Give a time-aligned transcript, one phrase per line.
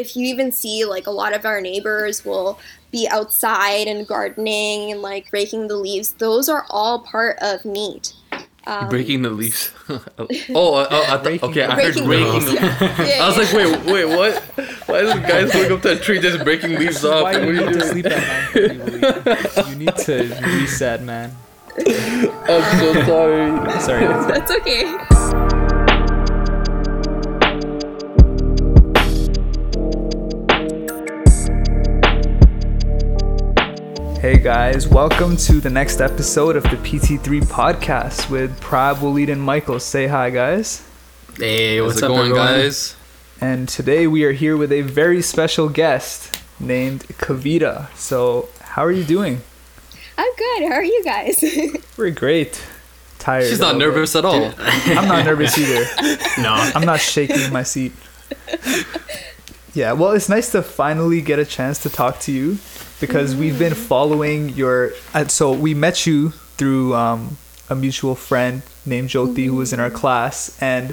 [0.00, 2.58] if you even see like a lot of our neighbors will
[2.90, 8.14] be outside and gardening and like raking the leaves, those are all part of NEAT.
[8.66, 9.72] Um, breaking the leaves.
[9.88, 10.00] oh,
[10.54, 11.64] oh, I th- okay.
[11.64, 12.40] I heard breaking.
[12.46, 13.06] The- yeah.
[13.06, 14.42] Yeah, I was like, wait, wait, what?
[14.86, 17.22] Why is the guys going up to a tree just breaking leaves off?
[17.24, 21.36] Why you need to sleep at nine You need to reset, man.
[21.78, 23.80] I'm so sorry.
[23.80, 24.06] Sorry.
[24.06, 25.59] That's okay.
[34.20, 39.40] Hey guys, welcome to the next episode of the PT3 podcast with Prab, Waleed, and
[39.40, 39.80] Michael.
[39.80, 40.86] Say hi, guys.
[41.38, 42.96] Hey, what's up, going, guys?
[43.40, 47.88] And today we are here with a very special guest named Kavita.
[47.96, 49.40] So, how are you doing?
[50.18, 50.68] I'm good.
[50.68, 51.42] How are you guys?
[51.96, 52.62] We're great.
[53.18, 53.48] Tired.
[53.48, 54.52] She's not nervous at all.
[54.58, 55.86] I'm not nervous either.
[56.42, 56.52] no.
[56.52, 57.94] I'm not shaking my seat.
[59.72, 62.58] Yeah, well, it's nice to finally get a chance to talk to you
[63.00, 64.92] because we've been following your.
[65.14, 67.36] Uh, so we met you through um,
[67.68, 70.90] a mutual friend named Jyoti who was in our class, and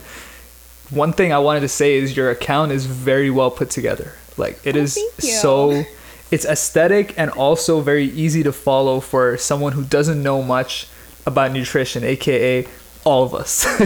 [0.89, 4.13] one thing I wanted to say is your account is very well put together.
[4.37, 5.83] Like it oh, is so.
[6.29, 10.89] It's aesthetic and also very easy to follow for someone who doesn't know much
[11.25, 12.67] about nutrition, aka
[13.07, 13.65] all of us.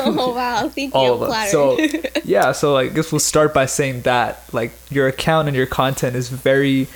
[0.00, 1.10] oh wow, thank all you.
[1.12, 1.50] All of us.
[1.50, 1.78] So
[2.24, 6.14] yeah, so I guess we'll start by saying that like your account and your content
[6.14, 6.86] is very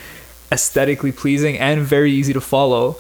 [0.53, 2.97] aesthetically pleasing and very easy to follow.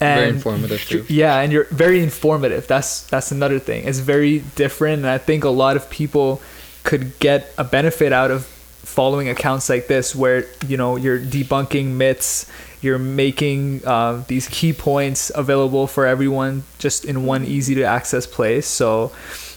[0.00, 1.04] And very informative too.
[1.08, 2.66] Yeah, and you're very informative.
[2.66, 3.86] That's that's another thing.
[3.86, 6.40] It's very different, and I think a lot of people
[6.84, 8.48] could get a benefit out of
[8.86, 12.46] following accounts like this, where you know you're debunking myths,
[12.80, 18.26] you're making uh, these key points available for everyone just in one easy to access
[18.26, 18.66] place.
[18.66, 19.12] So,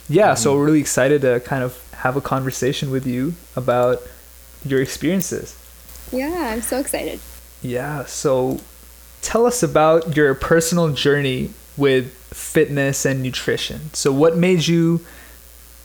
[0.08, 0.36] yeah, mm-hmm.
[0.42, 4.02] so we're really excited to kind of have a conversation with you about
[4.64, 5.56] your experiences.
[6.12, 7.20] Yeah, I'm so excited.
[7.62, 8.04] Yeah.
[8.06, 8.60] So
[9.22, 13.92] tell us about your personal journey with fitness and nutrition.
[13.94, 15.04] So, what made you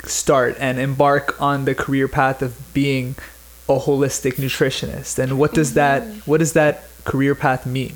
[0.04, 3.16] start and embark on the career path of being
[3.68, 5.20] a holistic nutritionist?
[5.20, 5.76] And what does mm-hmm.
[5.76, 7.94] that what does that career path mean?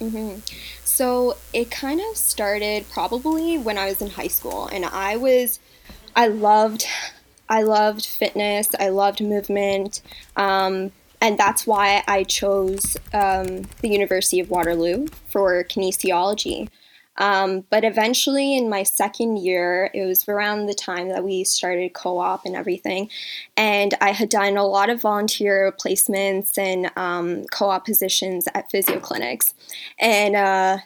[0.00, 0.40] Mm-hmm.
[0.84, 5.58] So it kind of started probably when I was in high school, and I was
[6.14, 6.86] I loved
[7.48, 8.68] I loved fitness.
[8.78, 10.02] I loved movement.
[10.36, 16.68] Um, and that's why I chose um, the University of Waterloo for kinesiology.
[17.18, 21.94] Um, but eventually, in my second year, it was around the time that we started
[21.94, 23.10] co op and everything.
[23.56, 28.70] And I had done a lot of volunteer placements and um, co op positions at
[28.70, 29.54] physio clinics.
[29.98, 30.78] And uh,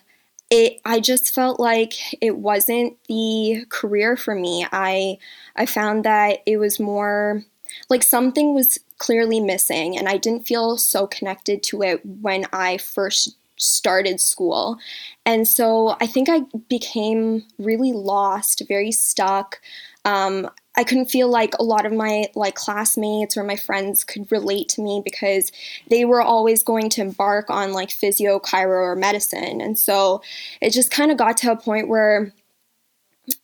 [0.51, 4.67] it, I just felt like it wasn't the career for me.
[4.71, 5.19] I,
[5.57, 7.45] I found that it was more
[7.89, 12.79] like something was clearly missing, and I didn't feel so connected to it when I
[12.79, 14.79] first started school.
[15.25, 19.61] And so I think I became really lost, very stuck.
[20.05, 24.33] Um, I couldn't feel like a lot of my like classmates or my friends could
[24.33, 25.53] relate to me because
[25.89, 29.61] they were always going to embark on like physio, chiro, or medicine.
[29.61, 30.23] And so
[30.63, 32.33] it just kind of got to a point where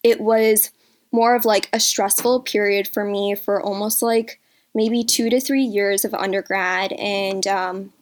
[0.02, 0.70] it was
[1.12, 4.40] more of like a stressful period for me for almost like
[4.74, 6.92] maybe two to three years of undergrad.
[6.92, 7.92] And um,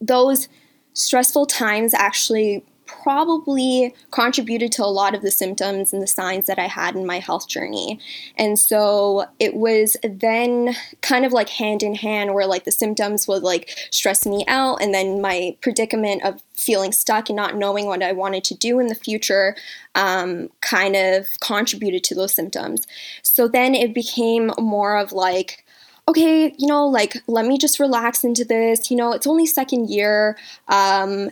[0.00, 0.48] those
[0.94, 2.64] stressful times actually
[3.02, 7.06] probably contributed to a lot of the symptoms and the signs that I had in
[7.06, 7.98] my health journey.
[8.36, 13.26] And so it was then kind of like hand in hand where like the symptoms
[13.26, 17.86] would like stress me out and then my predicament of feeling stuck and not knowing
[17.86, 19.56] what I wanted to do in the future
[19.94, 22.86] um, kind of contributed to those symptoms.
[23.22, 25.61] So then it became more of like,
[26.08, 28.90] okay, you know, like let me just relax into this.
[28.90, 30.36] You know, it's only second year.
[30.68, 31.30] Um,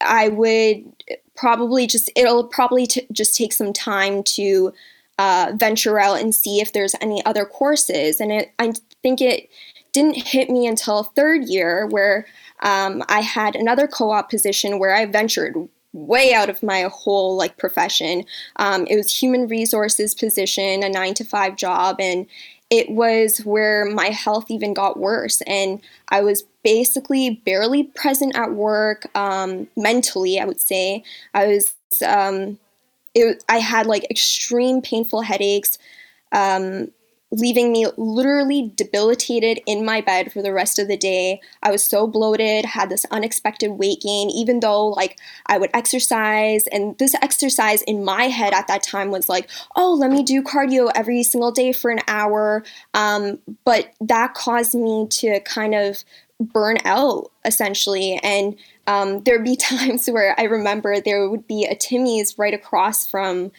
[0.00, 0.84] I would
[1.36, 4.72] probably just it'll probably t- just take some time to
[5.18, 8.20] uh, venture out and see if there's any other courses.
[8.20, 9.48] And it, I think it
[9.92, 12.26] didn't hit me until third year where
[12.60, 15.56] um, I had another co-op position where I ventured
[15.92, 18.24] way out of my whole like profession.
[18.56, 22.26] Um, it was human resources position, a nine to five job, and
[22.72, 25.42] it was where my health even got worse.
[25.42, 25.78] And
[26.08, 31.04] I was basically barely present at work um, mentally, I would say.
[31.34, 32.58] I was, um,
[33.14, 35.76] it, I had like extreme painful headaches.
[36.32, 36.92] Um,
[37.32, 41.40] leaving me literally debilitated in my bed for the rest of the day.
[41.62, 46.66] I was so bloated, had this unexpected weight gain, even though like I would exercise.
[46.68, 50.42] And this exercise in my head at that time was like, oh, let me do
[50.42, 52.62] cardio every single day for an hour.
[52.92, 56.04] Um, but that caused me to kind of
[56.38, 58.18] burn out essentially.
[58.22, 58.56] And
[58.86, 63.52] um, there'd be times where I remember there would be a Timmy's right across from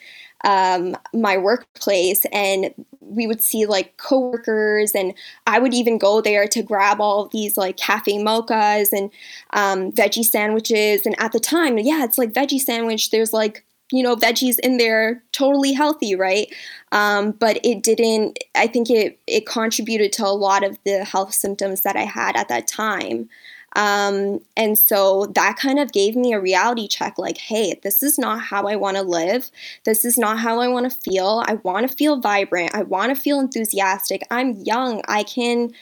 [0.44, 5.14] um, my workplace and we would see like coworkers and
[5.48, 9.12] i would even go there to grab all these like cafe mochas and
[9.52, 11.06] um, veggie sandwiches.
[11.06, 13.12] And at the time yeah it's like veggie sandwich.
[13.12, 16.54] There's like you know veggies in there totally healthy right?
[16.92, 21.34] Um, but it didn't i think it it contributed to a lot of the health
[21.34, 23.30] symptoms that i had at that time
[23.76, 28.20] um, and so that kind of gave me a reality check like, hey, this is
[28.20, 29.50] not how I want to live.
[29.84, 31.44] This is not how I want to feel.
[31.48, 32.76] I want to feel vibrant.
[32.76, 34.22] I want to feel enthusiastic.
[34.30, 35.02] I'm young.
[35.08, 35.74] I can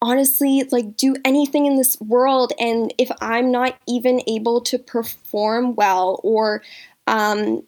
[0.00, 2.54] honestly like do anything in this world.
[2.58, 6.62] And if I'm not even able to perform well or,
[7.06, 7.62] um,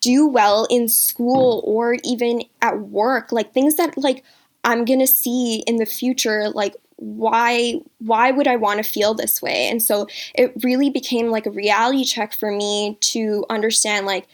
[0.00, 4.22] do well in school or even at work like things that like
[4.62, 9.42] i'm gonna see in the future like why why would I want to feel this
[9.42, 9.68] way?
[9.68, 14.26] And so it really became like a reality check for me to understand like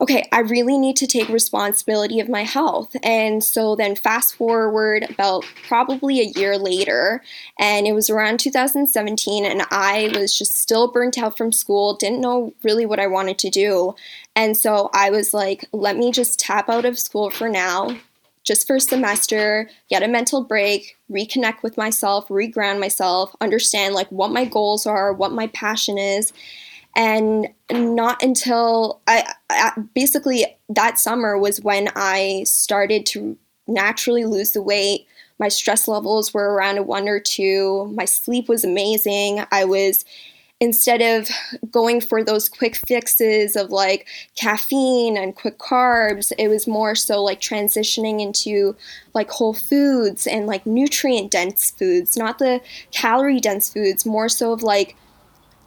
[0.00, 2.96] okay, I really need to take responsibility of my health.
[3.04, 7.22] And so then fast forward about probably a year later,
[7.60, 12.20] and it was around 2017, and I was just still burnt out from school, didn't
[12.20, 13.94] know really what I wanted to do.
[14.34, 17.96] And so I was like, let me just tap out of school for now,
[18.44, 24.08] just for a semester, get a mental break, reconnect with myself, reground myself, understand like
[24.12, 26.32] what my goals are, what my passion is.
[26.94, 33.36] And not until I, I basically that summer was when I started to
[33.66, 35.06] naturally lose the weight.
[35.40, 37.90] My stress levels were around a one or two.
[37.94, 39.44] My sleep was amazing.
[39.50, 40.04] I was
[40.60, 41.28] instead of
[41.70, 44.06] going for those quick fixes of like
[44.36, 48.76] caffeine and quick carbs, it was more so like transitioning into
[49.14, 52.60] like whole foods and like nutrient dense foods, not the
[52.92, 54.96] calorie dense foods, more so of like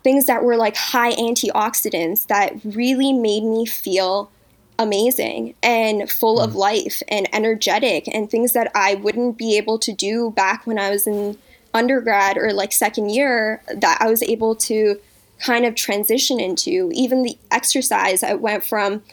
[0.03, 4.31] things that were like high antioxidants that really made me feel
[4.79, 6.55] amazing and full of mm.
[6.55, 10.89] life and energetic and things that I wouldn't be able to do back when I
[10.89, 11.37] was in
[11.77, 14.99] undergrad or like second year that I was able to
[15.39, 16.89] kind of transition into.
[16.93, 19.03] Even the exercise, I went from,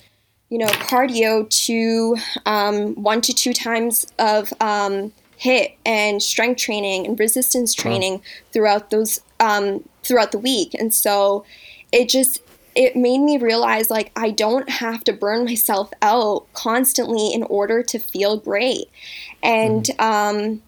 [0.49, 2.17] you know, cardio to
[2.47, 8.23] um, one to two times of um, HIIT and strength training and resistance training
[8.53, 10.75] throughout those um, throughout the week.
[10.75, 11.45] And so
[11.93, 12.41] it just
[12.75, 17.83] it made me realize like I don't have to burn myself out constantly in order
[17.83, 18.89] to feel great.
[19.43, 20.61] And mm.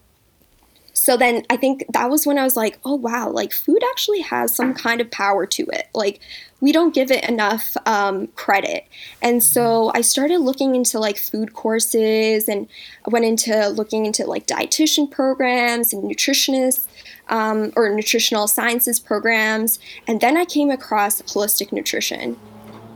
[1.07, 4.19] So then I think that was when I was like, oh wow, like food actually
[4.19, 5.87] has some kind of power to it.
[5.95, 6.19] Like
[6.59, 8.85] we don't give it enough um, credit.
[9.21, 12.67] And so I started looking into like food courses and
[13.05, 16.87] I went into looking into like dietitian programs and nutritionists
[17.29, 19.79] um, or nutritional sciences programs.
[20.09, 22.37] And then I came across holistic nutrition.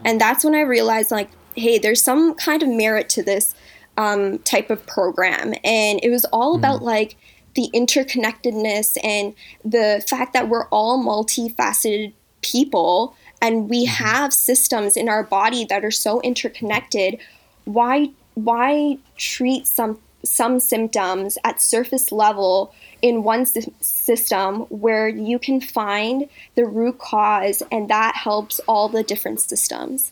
[0.03, 3.55] And that's when I realized like, hey, there's some kind of merit to this
[3.95, 5.53] um, type of program.
[5.63, 6.87] And it was all about mm.
[6.87, 7.15] like,
[7.55, 9.33] the interconnectedness and
[9.63, 14.03] the fact that we're all multifaceted people and we mm-hmm.
[14.03, 17.17] have systems in our body that are so interconnected
[17.65, 23.45] why why treat some some symptoms at surface level in one
[23.81, 30.11] system where you can find the root cause and that helps all the different systems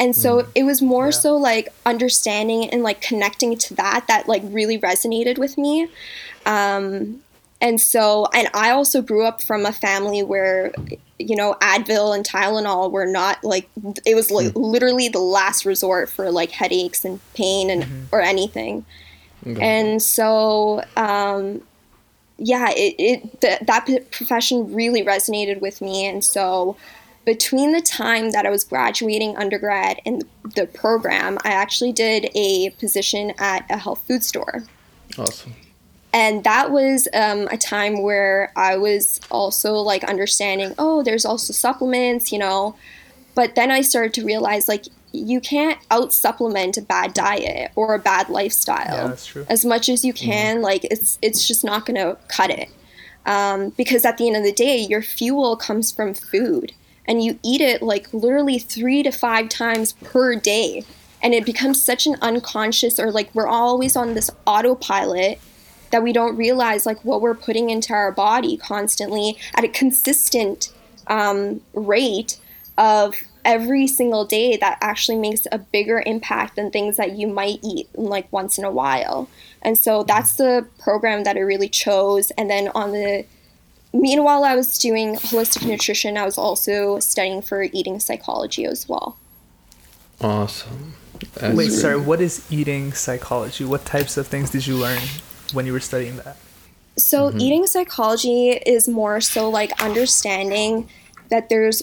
[0.00, 0.48] and so mm.
[0.56, 1.10] it was more yeah.
[1.10, 5.88] so like understanding and like connecting to that that like really resonated with me
[6.46, 7.20] um,
[7.60, 10.72] and so, and I also grew up from a family where,
[11.18, 13.68] you know, Advil and Tylenol were not like,
[14.06, 14.52] it was like mm.
[14.54, 18.04] literally the last resort for like headaches and pain and, mm-hmm.
[18.12, 18.86] or anything.
[19.46, 19.60] Okay.
[19.60, 21.60] And so, um,
[22.38, 26.06] yeah, it, it the, that profession really resonated with me.
[26.06, 26.76] And so,
[27.24, 30.24] between the time that I was graduating undergrad and
[30.56, 34.64] the program, I actually did a position at a health food store.
[35.18, 35.54] Awesome
[36.12, 41.52] and that was um, a time where I was also like understanding, oh, there's also
[41.52, 42.74] supplements, you know.
[43.34, 47.94] But then I started to realize like you can't out supplement a bad diet or
[47.94, 48.96] a bad lifestyle.
[48.96, 49.46] Yeah, that's true.
[49.48, 50.30] As much as you mm-hmm.
[50.30, 50.64] can, mm-hmm.
[50.64, 52.68] like it's it's just not gonna cut it.
[53.26, 56.72] Um, because at the end of the day, your fuel comes from food,
[57.10, 60.84] and you eat it like literally three to five times per day.
[61.22, 65.38] and it becomes such an unconscious or like we're always on this autopilot
[65.90, 70.72] that we don't realize like what we're putting into our body constantly at a consistent
[71.08, 72.38] um, rate
[72.78, 77.58] of every single day that actually makes a bigger impact than things that you might
[77.62, 79.28] eat like once in a while.
[79.60, 82.30] And so that's the program that I really chose.
[82.38, 83.26] And then on the
[83.92, 89.18] meanwhile I was doing holistic nutrition, I was also studying for eating psychology as well.
[90.20, 90.94] Awesome.
[91.34, 93.64] That's Wait, sorry, what is eating psychology?
[93.64, 95.00] What types of things did you learn
[95.52, 96.36] when you were studying that?
[96.96, 97.40] So, mm-hmm.
[97.40, 100.88] eating psychology is more so like understanding
[101.28, 101.82] that there's,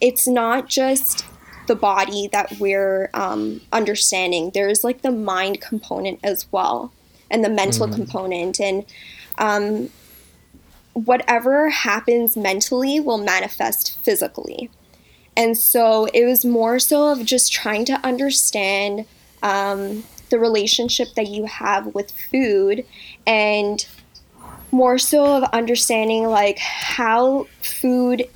[0.00, 1.24] it's not just
[1.66, 6.92] the body that we're um, understanding, there's like the mind component as well,
[7.30, 7.96] and the mental mm-hmm.
[7.96, 8.60] component.
[8.60, 8.84] And
[9.38, 9.90] um,
[10.92, 14.70] whatever happens mentally will manifest physically.
[15.36, 19.06] And so it was more so of just trying to understand
[19.42, 22.84] um, the relationship that you have with food
[23.26, 23.86] and
[24.72, 28.28] more so of understanding like how food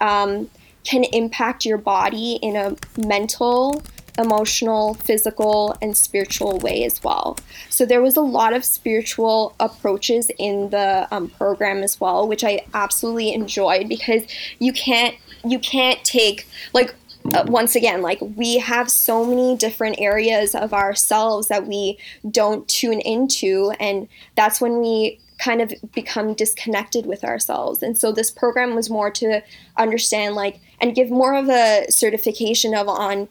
[0.00, 0.50] um,
[0.84, 3.82] can impact your body in a mental
[4.18, 7.38] emotional, physical, and spiritual way as well.
[7.70, 12.44] So there was a lot of spiritual approaches in the um, program as well, which
[12.44, 14.22] I absolutely enjoyed because
[14.58, 15.14] you can't
[15.44, 16.94] you can't take like
[17.32, 22.66] uh, once again, like we have so many different areas of ourselves that we don't
[22.68, 27.82] tune into, and that's when we kind of become disconnected with ourselves.
[27.82, 29.42] And so this program was more to
[29.76, 33.28] understand, like, and give more of a certification of on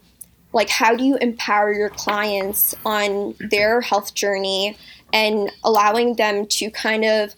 [0.53, 4.77] like how do you empower your clients on their health journey
[5.13, 7.35] and allowing them to kind of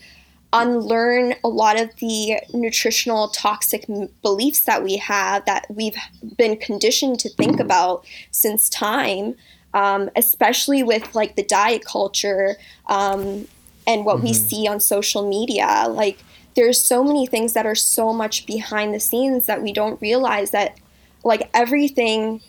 [0.54, 3.86] unlearn a lot of the nutritional toxic
[4.22, 5.98] beliefs that we have that we've
[6.38, 9.36] been conditioned to think about since time
[9.74, 12.56] um, especially with like the diet culture
[12.88, 13.48] um,
[13.88, 14.28] and what mm-hmm.
[14.28, 16.24] we see on social media like
[16.56, 20.52] there's so many things that are so much behind the scenes that we don't realize
[20.52, 20.78] that
[21.24, 22.42] like everything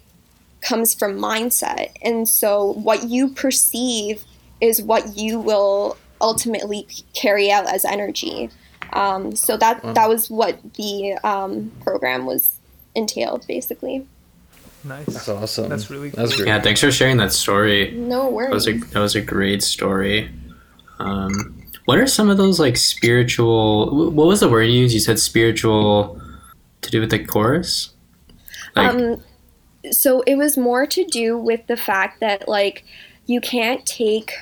[0.65, 1.93] comes from mindset.
[2.03, 4.25] And so what you perceive
[4.61, 8.51] is what you will ultimately carry out as energy.
[8.93, 9.93] Um, so that wow.
[9.93, 12.59] that was what the um, program was
[12.95, 14.07] entailed, basically.
[14.85, 15.07] Nice.
[15.07, 15.69] That's awesome.
[15.69, 16.25] That's really cool.
[16.25, 16.49] That's great.
[16.49, 17.93] Yeah, thanks for sharing that story.
[17.93, 18.51] No worries.
[18.51, 20.31] That was a, that was a great story.
[20.99, 24.11] Um, what are some of those like spiritual?
[24.11, 24.95] What was the word you used?
[24.95, 26.21] You said spiritual
[26.83, 27.91] to do with the chorus.
[28.77, 29.23] Like, um,
[29.91, 32.85] so it was more to do with the fact that like
[33.27, 34.33] you can't take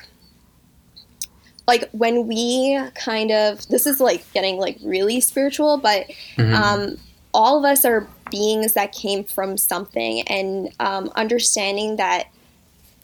[1.67, 6.07] like when we kind of this is like getting like really spiritual but
[6.37, 6.53] mm-hmm.
[6.53, 6.97] um
[7.33, 12.27] all of us are beings that came from something and um, understanding that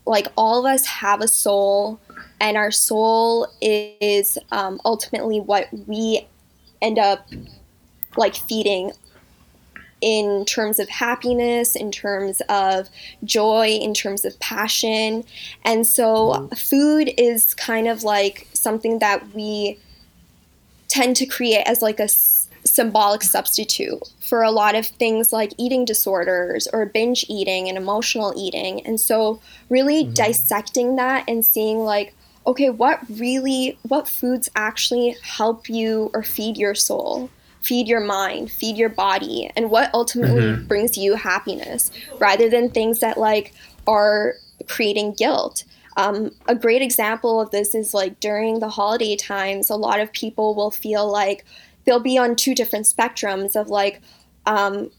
[0.05, 2.00] like all of us have a soul
[2.39, 6.25] and our soul is um, ultimately what we
[6.81, 7.27] end up
[8.17, 8.91] like feeding
[10.01, 12.89] in terms of happiness, in terms of
[13.24, 15.24] joy, in terms of passion.
[15.65, 19.77] And so, food is kind of like something that we
[20.88, 25.53] tend to create as like a s- symbolic substitute for a lot of things like
[25.58, 28.86] eating disorders or binge eating and emotional eating.
[28.86, 30.13] And so, really mm-hmm.
[30.13, 32.13] dissecting that and seeing like,
[32.48, 37.29] okay, what really, what foods actually help you or feed your soul?
[37.62, 40.66] Feed your mind, feed your body, and what ultimately mm-hmm.
[40.66, 43.54] brings you happiness rather than things that like
[43.88, 44.36] are
[44.68, 45.63] creating guilt.
[45.98, 50.13] Um, a great example of this is like during the holiday times, a lot of
[50.13, 51.44] people will feel like
[51.86, 54.01] they'll be on two different spectrums of like
[54.46, 54.92] um,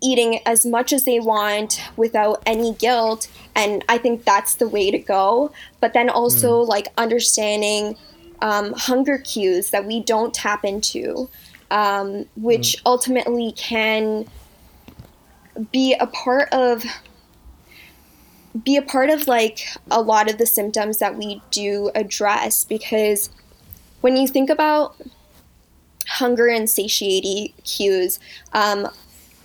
[0.00, 3.28] eating as much as they want without any guilt.
[3.54, 5.52] And I think that's the way to go.
[5.80, 6.68] But then also mm.
[6.68, 7.96] like understanding
[8.40, 11.28] um, hunger cues that we don't tap into
[11.70, 12.82] um, which mm.
[12.86, 14.26] ultimately can
[15.72, 16.84] be a part of
[18.64, 19.60] be a part of like
[19.90, 23.30] a lot of the symptoms that we do address because
[24.00, 24.96] when you think about
[26.08, 28.18] hunger and satiety cues
[28.52, 28.88] um,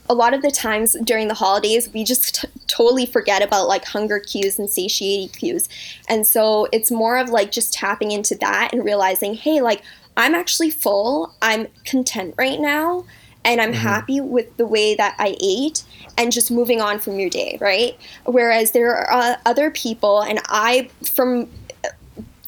[0.09, 3.85] a lot of the times during the holidays we just t- totally forget about like
[3.85, 5.67] hunger cues and satiety cues
[6.07, 9.81] and so it's more of like just tapping into that and realizing hey like
[10.15, 11.33] I'm actually full.
[11.41, 13.05] I'm content right now
[13.45, 13.81] and I'm mm-hmm.
[13.81, 15.83] happy with the way that I ate
[16.17, 17.97] and just moving on from your day, right?
[18.25, 21.49] Whereas there are uh, other people, and I, from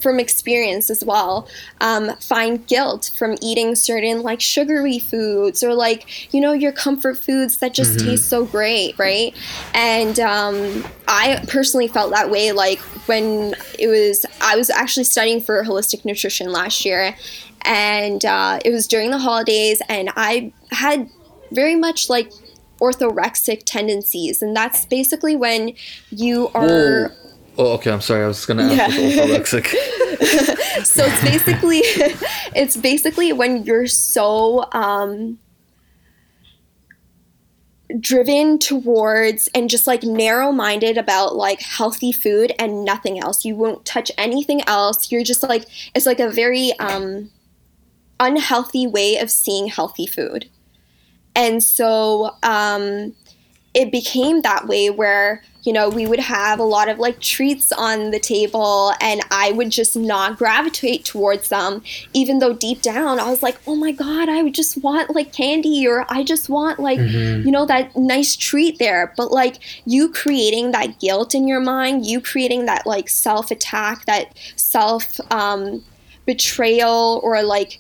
[0.06, 1.48] from experience as well,
[1.82, 7.18] um, find guilt from eating certain like sugary foods or like, you know, your comfort
[7.18, 8.10] foods that just mm-hmm.
[8.10, 9.34] taste so great, right?
[9.74, 15.42] And um, I personally felt that way like when it was, I was actually studying
[15.42, 17.16] for holistic nutrition last year
[17.66, 21.10] and uh, it was during the holidays and I had
[21.52, 22.32] very much like
[22.80, 25.74] orthorexic tendencies and that's basically when
[26.10, 27.26] you are Whoa
[27.58, 27.92] Oh, okay.
[27.92, 28.24] I'm sorry.
[28.24, 29.24] I was gonna ask yeah.
[29.24, 29.68] orthorexic.
[30.86, 31.80] so it's basically,
[32.56, 35.40] it's basically when you're so um,
[38.00, 43.46] driven towards and just like narrow-minded about like healthy food and nothing else.
[43.46, 45.12] You won't touch anything else.
[45.12, 47.32] You're just like it's like a very um,
[48.20, 50.50] unhealthy way of seeing healthy food,
[51.36, 53.14] and so um,
[53.74, 57.72] it became that way where you know, we would have a lot of like treats
[57.72, 61.82] on the table and I would just not gravitate towards them,
[62.14, 65.34] even though deep down I was like, oh my God, I would just want like
[65.34, 67.46] candy or I just want like, mm-hmm.
[67.46, 69.14] you know, that nice treat there.
[69.18, 74.06] But like you creating that guilt in your mind, you creating that like self attack,
[74.06, 75.84] that self um,
[76.26, 77.80] betrayal, or like,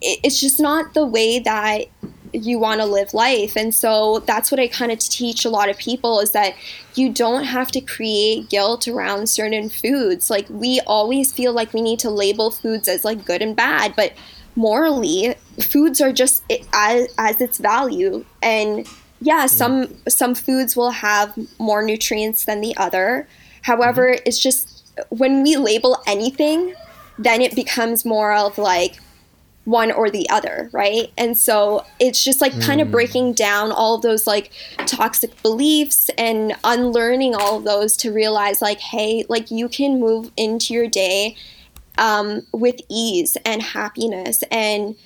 [0.00, 1.86] it's just not the way that
[2.32, 3.56] you want to live life.
[3.56, 6.54] And so that's what I kind of teach a lot of people is that
[6.94, 10.30] you don't have to create guilt around certain foods.
[10.30, 13.94] Like we always feel like we need to label foods as like good and bad,
[13.96, 14.12] but
[14.56, 18.24] morally, foods are just as, as its value.
[18.42, 18.86] And
[19.20, 19.50] yeah, mm.
[19.50, 23.28] some some foods will have more nutrients than the other.
[23.62, 24.22] However, mm-hmm.
[24.26, 26.74] it's just when we label anything,
[27.18, 28.98] then it becomes more of like
[29.64, 31.12] one or the other, right?
[31.18, 32.62] And so it's just like mm.
[32.62, 34.50] kind of breaking down all of those like
[34.86, 40.30] toxic beliefs and unlearning all of those to realize like, hey, like you can move
[40.36, 41.36] into your day
[41.98, 44.96] um, with ease and happiness and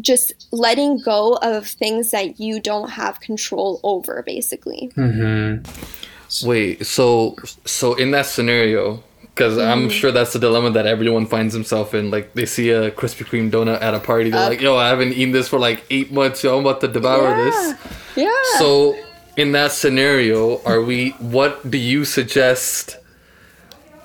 [0.00, 4.90] just letting go of things that you don't have control over, basically.
[4.96, 6.48] Mm-hmm.
[6.48, 9.02] Wait, so so in that scenario,
[9.40, 9.66] because mm.
[9.66, 12.10] I'm sure that's the dilemma that everyone finds himself in.
[12.10, 14.88] Like they see a Krispy Kreme donut at a party, they're uh, like, "Yo, I
[14.88, 16.44] haven't eaten this for like eight months.
[16.44, 17.74] Yo, I'm about to devour yeah, this."
[18.16, 18.58] Yeah.
[18.58, 18.98] So,
[19.38, 21.12] in that scenario, are we?
[21.20, 22.98] What do you suggest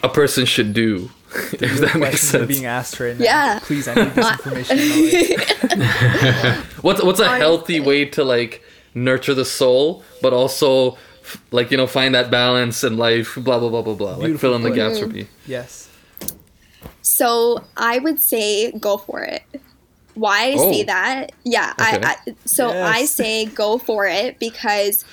[0.04, 1.12] a person should do?
[1.52, 2.48] if that makes sense.
[2.48, 3.26] being asked right now.
[3.26, 3.60] Yeah.
[3.62, 4.78] Please, I need this information.
[6.82, 10.98] what's what's a healthy way to like nurture the soul, but also
[11.52, 14.40] like you know find that balance in life blah blah blah blah blah Beautiful like
[14.40, 15.90] fill in the gaps for me yes
[17.02, 19.44] so i would say go for it
[20.14, 20.72] why i oh.
[20.72, 22.02] say that yeah okay.
[22.04, 22.96] I, I, so yes.
[22.96, 25.06] i say go for it because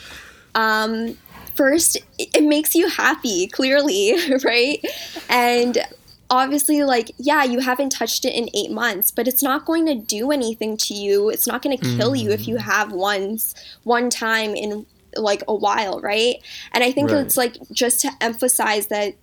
[0.55, 1.17] um
[1.55, 4.85] first it makes you happy clearly right
[5.29, 5.79] and
[6.31, 9.95] obviously like yeah you haven't touched it in eight months but it's not going to
[9.95, 12.21] do anything to you it's not going to kill mm.
[12.21, 12.61] you if you mm.
[12.61, 16.37] have once one time in like a while, right?
[16.73, 17.25] And I think right.
[17.25, 19.15] it's like just to emphasize that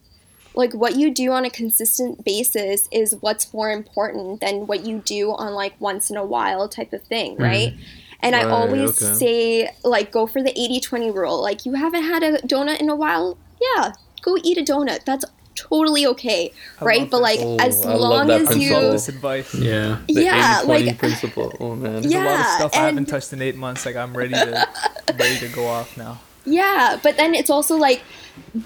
[0.56, 4.99] like what you do on a consistent basis is what's more important than what you
[4.99, 7.43] do on like once in a while type of thing, mm-hmm.
[7.43, 7.73] right?
[7.73, 7.80] Mm.
[8.21, 9.13] And right, I always okay.
[9.15, 11.41] say like go for the 80-20 rule.
[11.41, 13.38] Like you haven't had a donut in a while?
[13.62, 15.06] Yeah, go eat a donut.
[15.06, 15.25] That's
[15.60, 17.10] totally okay, right?
[17.10, 19.54] But like oh, as long as you this advice.
[19.54, 20.00] Yeah.
[20.08, 21.54] The yeah, like principle.
[21.60, 22.02] Oh man.
[22.02, 24.34] There's yeah, a lot of stuff I haven't touched in 8 months like I'm ready
[24.34, 24.67] to
[25.19, 26.19] ready to go off now.
[26.45, 28.02] Yeah, but then it's also like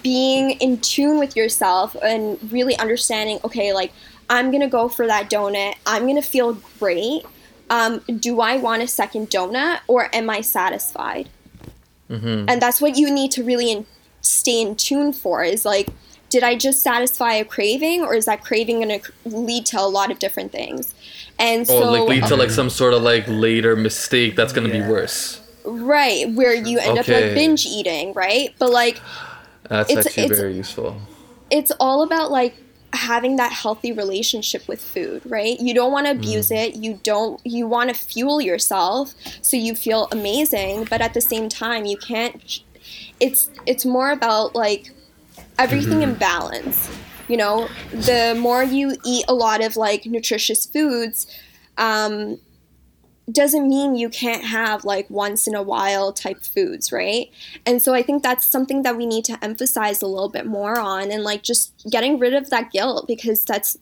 [0.01, 3.91] being in tune with yourself and really understanding, okay, like
[4.29, 5.75] I'm going to go for that donut.
[5.85, 7.23] I'm going to feel great.
[7.69, 11.29] Um, do I want a second donut or am I satisfied?
[12.09, 12.45] Mm-hmm.
[12.47, 13.85] And that's what you need to really in,
[14.21, 15.89] stay in tune for is like
[16.33, 19.85] did I just satisfy a craving, or is that craving going to lead to a
[19.85, 20.95] lot of different things?
[21.37, 24.67] And so, oh, like lead to like some sort of like later mistake that's going
[24.67, 24.83] to yeah.
[24.83, 25.39] be worse.
[25.63, 26.99] Right, where you end okay.
[26.99, 28.49] up like binge eating, right?
[28.57, 28.99] But like,
[29.69, 30.99] that's it's, actually it's, very useful.
[31.51, 32.55] It's all about like
[32.93, 35.59] having that healthy relationship with food, right?
[35.59, 36.57] You don't want to abuse mm.
[36.57, 36.77] it.
[36.77, 41.47] You don't you want to fuel yourself so you feel amazing, but at the same
[41.47, 42.61] time you can't
[43.19, 44.91] it's it's more about like
[45.57, 46.11] everything mm-hmm.
[46.11, 46.89] in balance.
[47.27, 51.25] You know, the more you eat a lot of like nutritious foods,
[51.77, 52.39] um,
[53.31, 57.29] doesn't mean you can't have like once in a while type foods, right?
[57.65, 60.77] And so I think that's something that we need to emphasize a little bit more
[60.77, 63.77] on and like just getting rid of that guilt because that's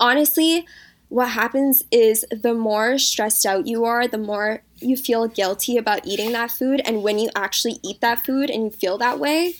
[0.00, 0.66] honestly
[1.08, 6.06] what happens is the more stressed out you are, the more you feel guilty about
[6.06, 9.54] eating that food and when you actually eat that food and you feel that way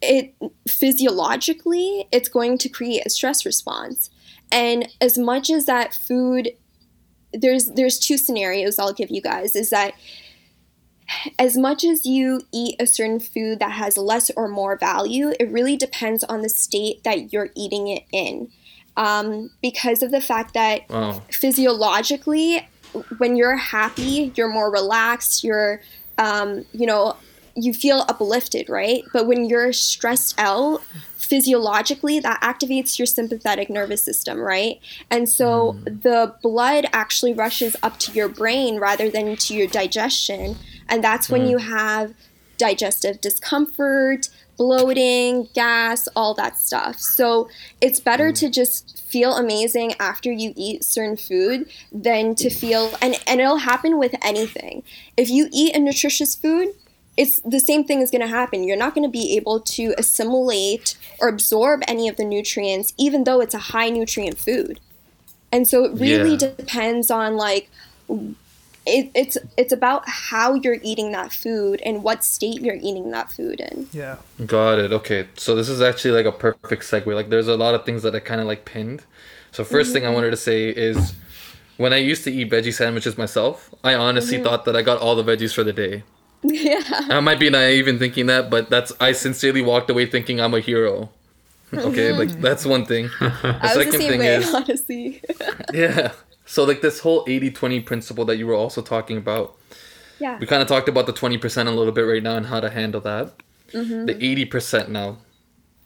[0.00, 0.34] it
[0.68, 4.10] physiologically it's going to create a stress response
[4.52, 6.50] and as much as that food
[7.32, 9.94] there's there's two scenarios I'll give you guys is that
[11.38, 15.50] as much as you eat a certain food that has less or more value, it
[15.50, 18.50] really depends on the state that you're eating it in.
[18.96, 21.22] Um, because of the fact that Wow.
[21.30, 22.68] physiologically,
[23.18, 25.80] when you're happy, you're more relaxed, you're,
[26.18, 27.16] um, you know,
[27.54, 29.04] you feel uplifted, right?
[29.12, 30.82] But when you're stressed out,
[31.16, 34.80] physiologically, that activates your sympathetic nervous system, right?
[35.10, 40.56] And so the blood actually rushes up to your brain rather than to your digestion.
[40.88, 42.14] And that's when you have
[42.56, 44.28] digestive discomfort,
[44.60, 47.00] bloating, gas, all that stuff.
[47.00, 47.48] So
[47.80, 48.38] it's better mm.
[48.40, 53.56] to just feel amazing after you eat certain food than to feel and, and it'll
[53.56, 54.82] happen with anything.
[55.16, 56.74] If you eat a nutritious food,
[57.16, 58.62] it's the same thing is going to happen.
[58.62, 63.24] You're not going to be able to assimilate or absorb any of the nutrients, even
[63.24, 64.78] though it's a high nutrient food.
[65.50, 66.50] And so it really Yeah.
[66.58, 67.70] depends on like
[68.90, 73.30] it, it's it's about how you're eating that food and what state you're eating that
[73.30, 73.88] food in.
[73.92, 74.16] Yeah.
[74.44, 74.92] Got it.
[74.92, 75.28] Okay.
[75.36, 77.06] So this is actually like a perfect segue.
[77.14, 79.04] Like there's a lot of things that I kind of like pinned.
[79.52, 80.14] So 1st thing I mm-hmm.
[80.14, 81.14] wanted to say is
[81.76, 84.44] when I used to eat veggie sandwiches myself, I honestly mm-hmm.
[84.44, 86.04] thought that I got all the veggies for the day.
[86.42, 86.82] yeah.
[86.88, 90.54] I might be naive in thinking that, but that's I sincerely walked away thinking I'm
[90.54, 91.10] a hero.
[91.72, 92.40] Okay, like mm-hmm.
[92.40, 93.10] that's one thing.
[93.20, 95.22] The I was the same way, honestly.
[95.72, 96.10] yeah.
[96.50, 99.56] So like this whole 80-20 principle that you were also talking about.
[100.18, 100.36] yeah.
[100.40, 102.68] We kind of talked about the 20% a little bit right now and how to
[102.68, 103.34] handle that.
[103.72, 104.06] Mm-hmm.
[104.06, 105.18] The 80% now,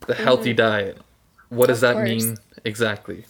[0.07, 1.03] the healthy diet.
[1.51, 2.09] What does Of that course.
[2.09, 3.27] mean exactly?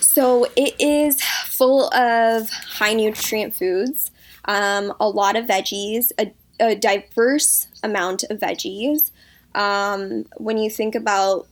[0.00, 4.10] So it is full of high nutrient foods,
[4.46, 9.12] um, a lot of veggies, a, a diverse amount of veggies.
[9.54, 11.46] Um, when you think about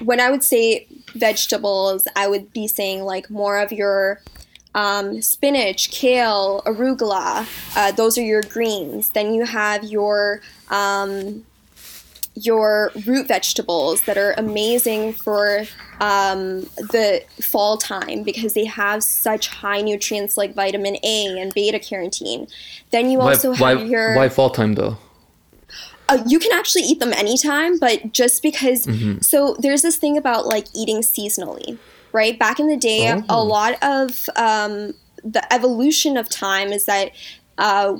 [0.00, 4.20] when I would say vegetables, I would be saying like more of your
[4.74, 7.46] um, spinach, kale, arugula.
[7.76, 9.10] Uh, those are your greens.
[9.10, 11.44] Then you have your um,
[12.34, 15.64] your root vegetables that are amazing for
[16.00, 21.78] um, the fall time because they have such high nutrients like vitamin A and beta
[21.78, 22.50] carotene.
[22.90, 24.96] Then you also why, have your why fall time though?
[26.10, 28.86] Uh, you can actually eat them anytime, but just because.
[29.20, 31.78] So there's this thing about like eating seasonally,
[32.12, 32.38] right?
[32.38, 33.42] Back in the day, a Oh.
[33.44, 34.94] lot of um,
[35.24, 37.12] the evolution of time is that
[37.58, 37.96] uh,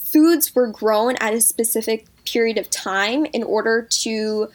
[0.00, 4.48] foods were grown at a specific period of time in order to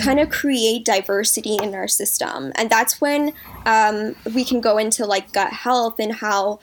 [0.00, 3.32] kind of create diversity in our system and that's when
[3.64, 6.58] um, we can go into like gut health and how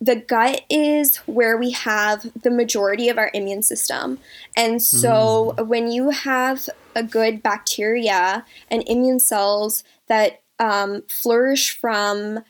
[0.00, 4.18] the gut is where we have the majority of our immune system.
[4.56, 12.40] And so when you have a good bacteria and immune cells that um, flourish from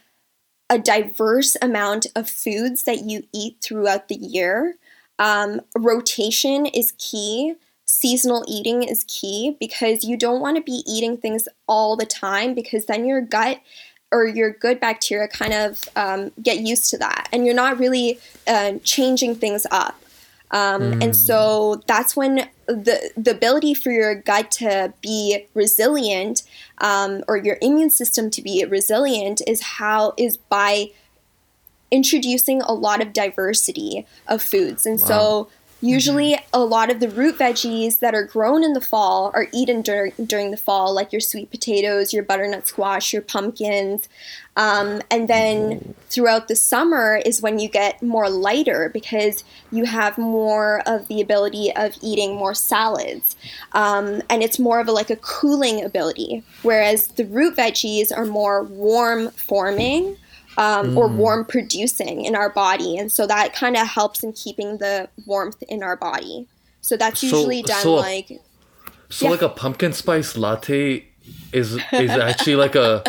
[0.71, 4.77] a diverse amount of foods that you eat throughout the year,
[5.19, 7.55] um, rotation is key.
[7.87, 12.53] Seasonal eating is key because you don't want to be eating things all the time
[12.53, 13.61] because then your gut
[14.11, 18.19] or your good bacteria kind of um, get used to that and you're not really
[18.47, 20.01] uh, changing things up.
[20.51, 26.43] Um, And so that's when the the ability for your gut to be resilient
[26.79, 30.91] um, or your immune system to be resilient is how is by
[31.91, 34.87] introducing a lot of diversity of foods.
[34.87, 35.49] And so
[35.81, 39.83] usually a lot of the root veggies that are grown in the fall are eaten
[39.83, 44.09] dur- during the fall, like your sweet potatoes, your butternut squash, your pumpkins.
[44.57, 50.19] Um, and then throughout the summer is when you get more lighter because you have
[50.19, 53.37] more of the ability of eating more salads.
[53.73, 58.27] Um, and it's more of a, like a cooling ability, whereas the root veggies are
[58.27, 60.17] more warm forming
[60.59, 62.99] um, or warm producing in our body.
[62.99, 66.47] And so that kind of helps in keeping the warmth in our body.
[66.83, 68.41] So that's So- usually done so- like
[69.11, 69.31] So Yeah.
[69.31, 71.07] like a pumpkin spice latte
[71.53, 73.03] is is actually like a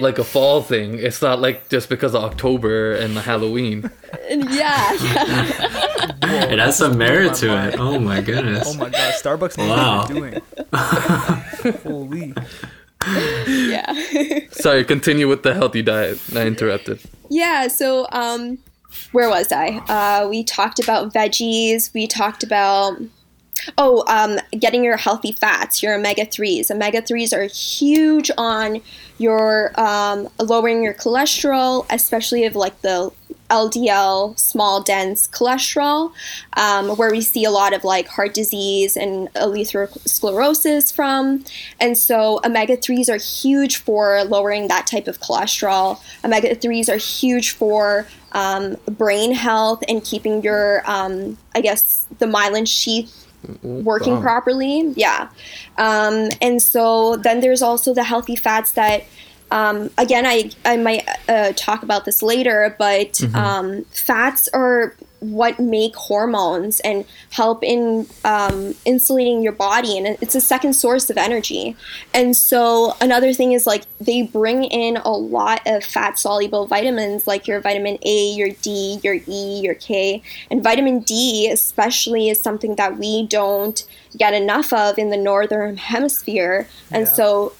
[0.00, 0.98] like a fall thing.
[0.98, 3.90] It's not like just because of October and Halloween.
[4.30, 6.52] yeah, yeah.
[6.52, 7.74] It has some merit to mind.
[7.74, 7.80] it.
[7.80, 8.68] Oh my goodness.
[8.68, 9.98] Oh my god, Starbucks knows Wow.
[10.00, 10.42] what they're doing.
[11.82, 12.34] Holy.
[13.48, 14.40] yeah.
[14.50, 16.20] Sorry, continue with the healthy diet.
[16.34, 17.00] I interrupted.
[17.30, 18.58] Yeah, so um
[19.12, 19.80] where was I?
[19.88, 23.00] Uh we talked about veggies, we talked about
[23.76, 26.70] oh, um, getting your healthy fats, your omega 3s.
[26.70, 28.80] Omega 3s are huge on
[29.18, 33.10] your um, lowering your cholesterol, especially of like the
[33.50, 36.12] LDL, small dense cholesterol,
[36.56, 41.44] um, where we see a lot of like heart disease and atherosclerosis from.
[41.80, 46.00] And so omega 3s are huge for lowering that type of cholesterol.
[46.24, 52.26] Omega 3s are huge for um, brain health and keeping your, um, I guess, the
[52.26, 53.26] myelin sheath
[53.62, 54.22] working Wow.
[54.22, 54.92] properly.
[54.96, 55.28] Yeah.
[55.78, 59.04] Um, and so then there's also the healthy fats that,
[59.50, 65.58] um, again, I, I might uh, talk about this later, but um, fats are what
[65.58, 71.16] make hormones and help in um, insulating your body and it's a second source of
[71.16, 71.76] energy.
[72.14, 77.26] And so another thing is like they bring in a lot of fat soluble vitamins
[77.26, 80.22] like your vitamin a your d your e your k.
[80.50, 83.84] And vitamin d especially is something that we don't
[84.16, 86.68] get enough of in the northern hemisphere.
[86.92, 87.12] And Yeah.
[87.12, 87.52] so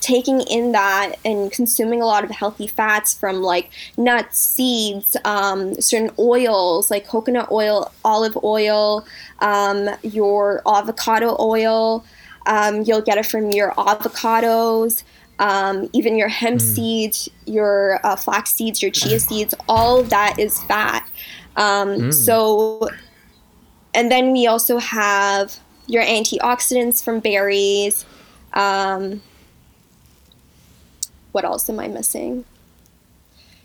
[0.00, 5.74] taking in that and consuming a lot of healthy fats from like nuts, seeds, um,
[5.80, 9.06] certain oils like coconut oil, olive oil,
[9.40, 12.04] um, your avocado oil.
[12.46, 15.02] Um, you'll get it from your avocados,
[15.40, 19.52] um, even your hemp seeds, your uh, flax seeds, your chia seeds.
[19.68, 21.08] All of that is fat.
[21.56, 22.88] Um, So,
[23.94, 28.04] and then we also have your antioxidants from berries.
[31.36, 32.46] What else am I missing?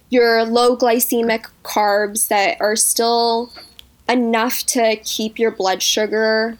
[0.09, 3.53] Your low glycemic carbs that are still
[4.09, 6.57] enough to keep your blood sugar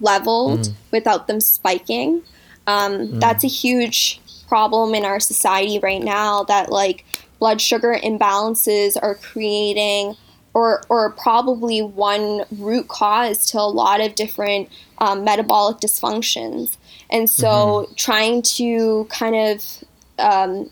[0.00, 2.22] leveled without them spiking.
[2.66, 7.04] Um, That's a huge problem in our society right now that like
[7.38, 10.16] blood sugar imbalances are creating
[10.54, 16.78] or, or probably one root cause to a lot of different um, metabolic dysfunctions.
[17.10, 19.84] And so trying to kind of
[20.18, 20.70] um,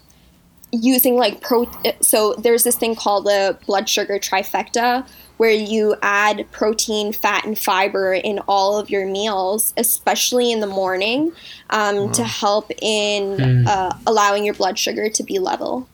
[0.73, 6.47] using like pro so there's this thing called the blood sugar trifecta where you add
[6.53, 11.33] protein fat and fiber in all of your meals especially in the morning
[11.71, 15.89] um, to help in uh, allowing your blood sugar to be level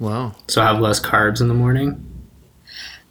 [0.00, 0.34] Wow.
[0.48, 2.04] So have less carbs in the morning.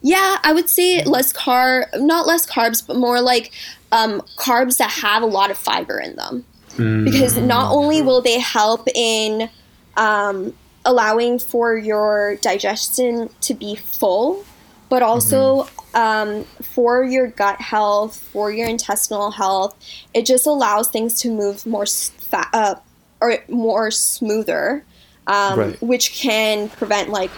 [0.02, 3.52] yeah i would say less carb not less carbs but more like
[3.92, 6.46] um, carbs that have a lot of fiber in them
[6.78, 7.06] Mm.
[7.06, 9.50] because not only will they help in
[9.96, 10.54] um,
[10.86, 14.44] allowing for your digestion to be full,
[14.90, 19.76] but also um, for your gut health, for your intestinal health,
[20.14, 22.76] it just allows things to move more fa- uh,
[23.22, 24.84] or more smoother,
[25.28, 25.82] um, Right.
[25.82, 27.32] which can prevent like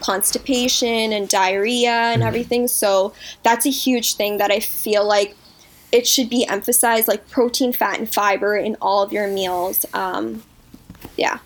[0.00, 2.68] constipation and diarrhea and everything.
[2.68, 5.34] So that's a huge thing that I feel like
[5.94, 9.86] it should be emphasized like protein, fat, and fiber in all of your meals.
[9.94, 10.42] Um,
[11.16, 11.38] yeah.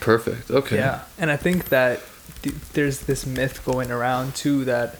[0.00, 0.50] Perfect.
[0.50, 0.76] Okay.
[0.76, 2.02] Yeah, and I think that
[2.42, 4.96] th- there's this myth going around too that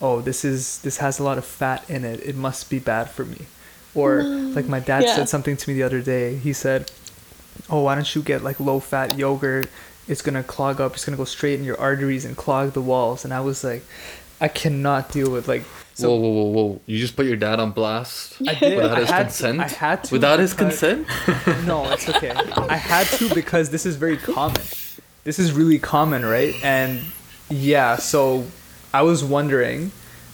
[0.00, 2.20] oh this is this has a lot of fat in it.
[2.20, 3.42] It must be bad for me.
[3.94, 5.16] Or like my dad Yeah.
[5.16, 6.36] said something to me the other day.
[6.36, 6.90] He said,
[7.68, 9.68] "Oh, why don't you get like low fat yogurt?
[10.08, 10.94] It's going to clog up.
[10.94, 13.64] It's going to go straight in your arteries and clog the walls." And I was
[13.64, 13.82] like,
[14.40, 15.64] I cannot deal with like
[15.96, 16.80] so whoa, whoa, whoa, whoa!
[16.84, 18.76] You just put your dad on blast I did.
[18.76, 19.58] without I his had consent.
[19.58, 20.12] To, I had to.
[20.12, 21.08] Without his consent.
[21.64, 22.30] no, it's okay.
[22.30, 24.60] I had to because this is very common.
[25.24, 26.54] This is really common, right?
[26.62, 27.00] And
[27.48, 28.46] yeah, so
[28.92, 29.90] I was wondering,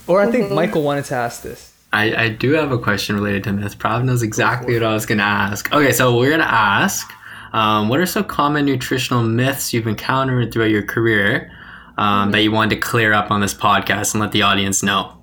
[0.08, 1.72] or I think Michael wanted to ask this.
[1.92, 3.78] I, I do have a question related to myth.
[3.78, 5.72] Prab knows exactly what I was going to ask.
[5.72, 7.08] Okay, so we're going to ask
[7.52, 11.52] um, what are some common nutritional myths you've encountered throughout your career
[11.98, 15.21] um, that you wanted to clear up on this podcast and let the audience know?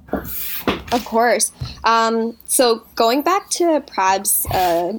[0.91, 1.52] Of course.
[1.84, 4.93] Um, so going back to Prab's uh,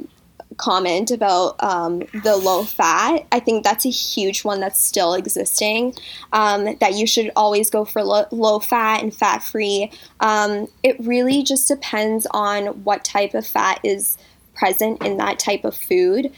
[0.56, 5.94] comment about um, the low fat, I think that's a huge one that's still existing.
[6.32, 9.90] Um, that you should always go for lo- low fat and fat free.
[10.20, 14.16] Um, it really just depends on what type of fat is
[14.54, 16.32] present in that type of food.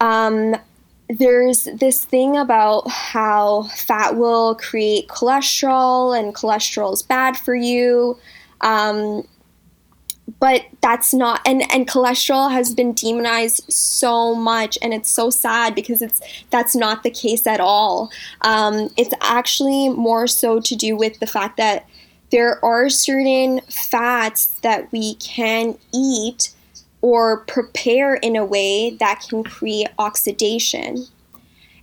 [0.00, 0.56] Um,
[1.18, 8.18] there's this thing about how fat will create cholesterol and cholesterol is bad for you.
[8.62, 9.26] Um,
[10.40, 15.74] but that's not and and cholesterol has been demonized so much and it's so sad
[15.74, 16.20] because it's
[16.50, 18.10] that's not the case at all
[18.42, 21.86] um, it's actually more so to do with the fact that
[22.30, 26.50] there are certain fats that we can eat
[27.02, 31.06] or prepare in a way that can create oxidation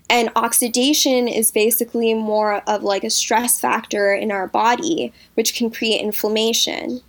[0.10, 5.70] and oxidation is basically more of like a stress factor in our body which can
[5.70, 7.02] create inflammation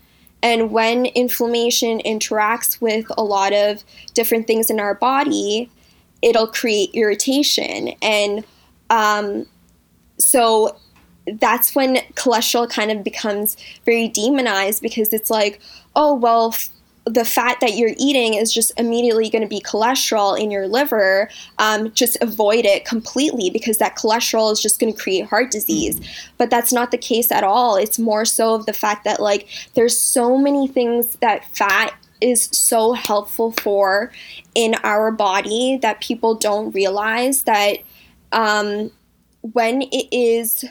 [0.42, 5.70] And when inflammation interacts with a lot of different things in our body,
[6.22, 7.92] it'll create irritation.
[8.00, 8.44] And
[8.88, 9.46] um,
[10.18, 10.76] so
[11.38, 15.60] that's when cholesterol kind of becomes very demonized because it's like,
[15.94, 16.54] oh, well,
[17.06, 21.28] the fat that you're eating is just immediately going to be cholesterol in your liver.
[21.58, 26.00] Um, just avoid it completely because that cholesterol is just going to create heart disease.
[26.36, 27.76] But that's not the case at all.
[27.76, 32.50] It's more so of the fact that, like, there's so many things that fat is
[32.52, 34.12] so helpful for
[34.54, 37.78] in our body that people don't realize that
[38.32, 38.90] um,
[39.40, 40.64] when it is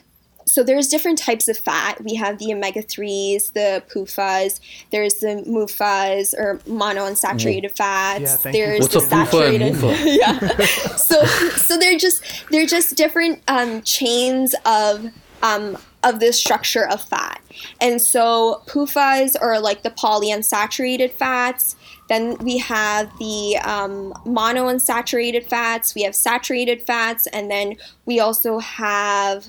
[0.50, 2.04] so there's different types of fat.
[2.04, 4.60] We have the omega threes, the PUFAs.
[4.92, 8.22] There's the MUFAs or monounsaturated fats.
[8.22, 8.66] Yeah, thank you.
[8.66, 9.76] there's What's the a PUFA and saturated.
[9.76, 10.18] MUFA?
[10.20, 10.66] yeah.
[10.96, 15.06] So so they're just they're just different um, chains of
[15.44, 17.42] um, of the structure of fat.
[17.80, 21.76] And so PUFAs are like the polyunsaturated fats.
[22.08, 25.94] Then we have the um, monounsaturated fats.
[25.94, 29.48] We have saturated fats, and then we also have.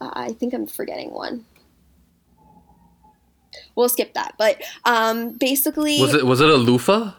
[0.00, 1.44] Uh, I think I'm forgetting one.
[3.74, 7.12] We'll skip that, but um, basically, Was it was it a loofah?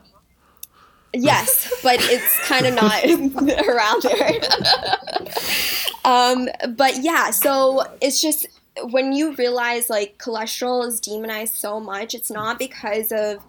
[1.13, 3.04] Yes, but it's kind of not
[3.68, 4.32] around there.
[6.06, 8.48] um, but yeah, so it's just
[8.92, 13.44] when you realize like cholesterol is demonized so much, it's not because of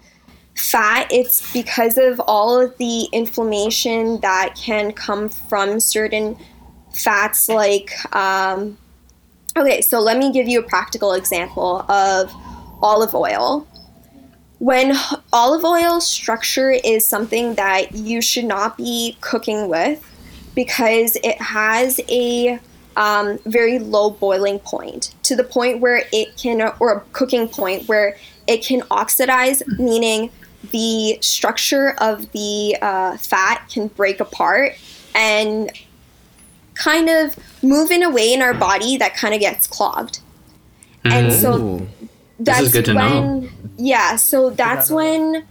[0.57, 6.37] fat, it's because of all of the inflammation that can come from certain
[6.93, 8.77] fats like um,
[9.61, 12.33] okay so let me give you a practical example of
[12.83, 13.67] olive oil.
[14.59, 14.95] When
[15.33, 20.05] olive oil structure is something that you should not be cooking with
[20.55, 22.59] because it has a
[22.97, 27.89] um, very low boiling point to the point where it can or a cooking point
[27.89, 30.31] where it can oxidize meaning
[30.73, 34.73] the structure of the uh, fat can break apart
[35.15, 35.71] and
[36.89, 40.21] kind of move in a way in our body that kind of gets clogged
[41.05, 41.87] and so
[42.39, 43.49] that's good to when know.
[43.77, 45.45] yeah so that's know when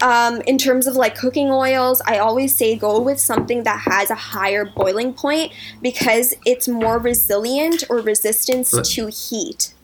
[0.00, 4.10] um, in terms of like cooking oils i always say go with something that has
[4.10, 9.74] a higher boiling point because it's more resilient or resistance But- to heat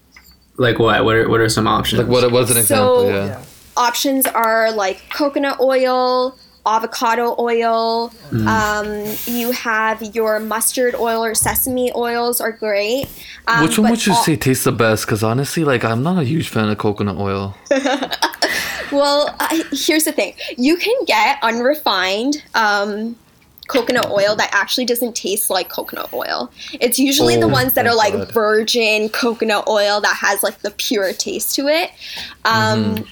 [0.56, 1.04] Like what?
[1.04, 1.98] What are, what are some options?
[2.02, 2.96] Like what was an example?
[2.96, 3.26] So- yeah.
[3.26, 3.42] Yeah.
[3.76, 8.10] options are like coconut oil avocado oil
[8.46, 13.06] um, you have your mustard oil or sesame oils are great
[13.46, 15.04] um, Which one would you all- say tastes the best?
[15.04, 17.54] Because honestly, like I'm not a huge fan of coconut oil.
[18.92, 23.16] Well, I, here's the thing: you can get unrefined um,
[23.66, 26.50] coconut oil that actually doesn't taste like coconut oil.
[26.74, 28.32] It's usually the Oh, ones that are like God.
[28.32, 31.90] virgin coconut oil that has like the pure taste to it.
[32.44, 33.04] Um,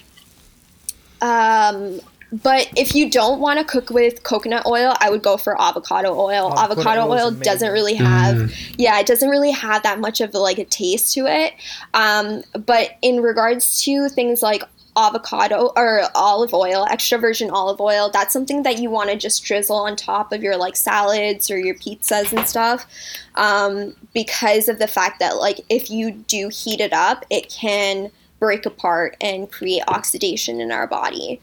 [1.20, 2.00] um,
[2.32, 6.18] but if you don't want to cook with coconut oil, I would go for avocado
[6.18, 6.50] oil.
[6.58, 7.42] Avocado avocado oil amazing.
[7.42, 11.26] doesn't really have, yeah, it doesn't really have that much of like a taste to
[11.26, 11.52] it.
[11.92, 14.62] Um, but in regards to things like
[14.96, 19.44] avocado or olive oil, extra virgin olive oil, that's something that you want to just
[19.44, 22.86] drizzle on top of your like salads or your pizzas and stuff.
[23.34, 28.10] Um, because of the fact that like if you do heat it up, it can
[28.38, 31.38] break apart and create oxidation in our body.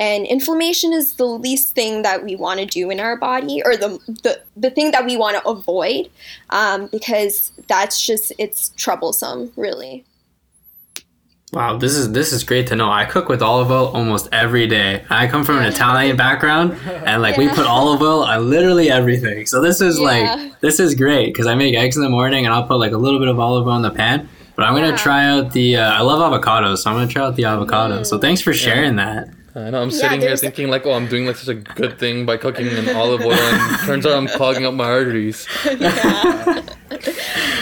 [0.00, 3.76] And inflammation is the least thing that we want to do in our body, or
[3.76, 6.08] the the, the thing that we want to avoid,
[6.48, 10.06] um, because that's just it's troublesome, really.
[11.52, 12.90] Wow, this is this is great to know.
[12.90, 15.04] I cook with olive oil almost every day.
[15.10, 19.44] I come from an Italian background, and like we put olive oil on literally everything.
[19.44, 20.04] So this is Yeah.
[20.06, 22.92] like this is great because I make eggs in the morning, and I'll put like
[22.92, 24.30] a little bit of olive oil in the pan.
[24.56, 25.76] But I'm gonna try out the.
[25.76, 28.00] Uh, I love avocados, so I'm gonna try out the avocado.
[28.00, 28.06] Mm.
[28.06, 29.28] So thanks for sharing that.
[29.54, 29.82] I know.
[29.82, 32.66] I'm sitting here thinking like, oh, I'm doing like such a good thing by cooking
[32.66, 35.46] in olive oil, and turns out I'm clogging up my arteries.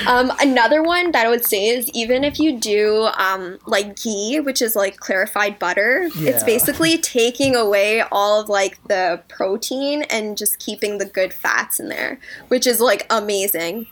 [0.07, 4.40] Um, another one that I would say is even if you do um, like ghee,
[4.40, 6.31] which is like clarified butter, Yeah.
[6.31, 11.79] it's basically taking away all of like the protein and just keeping the good fats
[11.79, 13.87] in there, which is like amazing.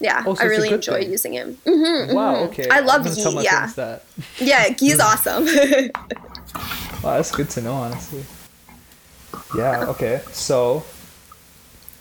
[0.00, 1.10] Yeah, Oh, so I really enjoy thing.
[1.10, 1.46] using it.
[1.66, 2.36] hmm Wow.
[2.44, 2.68] Okay.
[2.70, 3.66] I I'm love ghee, tell my yeah.
[3.76, 4.04] that.
[4.38, 5.46] Yeah, ghee is awesome.
[6.54, 8.24] Wow, that's good to know, honestly.
[9.56, 9.84] Yeah.
[9.86, 10.20] Okay.
[10.32, 10.84] So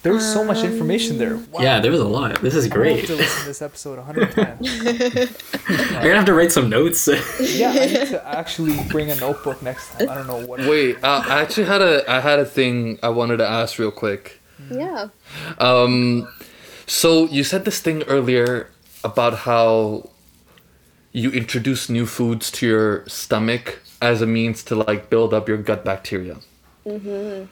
[0.03, 1.38] there's so much information there.
[1.38, 1.62] Wow.
[1.62, 2.41] Yeah, there was a lot.
[2.41, 3.01] This is great.
[3.01, 4.83] I'm gonna have to listen to this episode hundred times.
[5.69, 7.07] You're gonna have to write some notes.
[7.39, 10.10] Yeah, I need to actually bring a notebook next time.
[10.10, 10.60] I don't know what.
[10.62, 13.91] Wait, uh, I actually had a I had a thing I wanted to ask real
[13.91, 14.39] quick.
[14.71, 15.10] yeah.
[15.60, 16.27] Um,
[16.86, 18.69] so you said this thing earlier
[19.03, 20.10] about how
[21.12, 25.58] you introduce new foods to your stomach as a means to like build up your
[25.58, 26.37] gut bacteria.
[26.85, 27.45] Mm-hmm.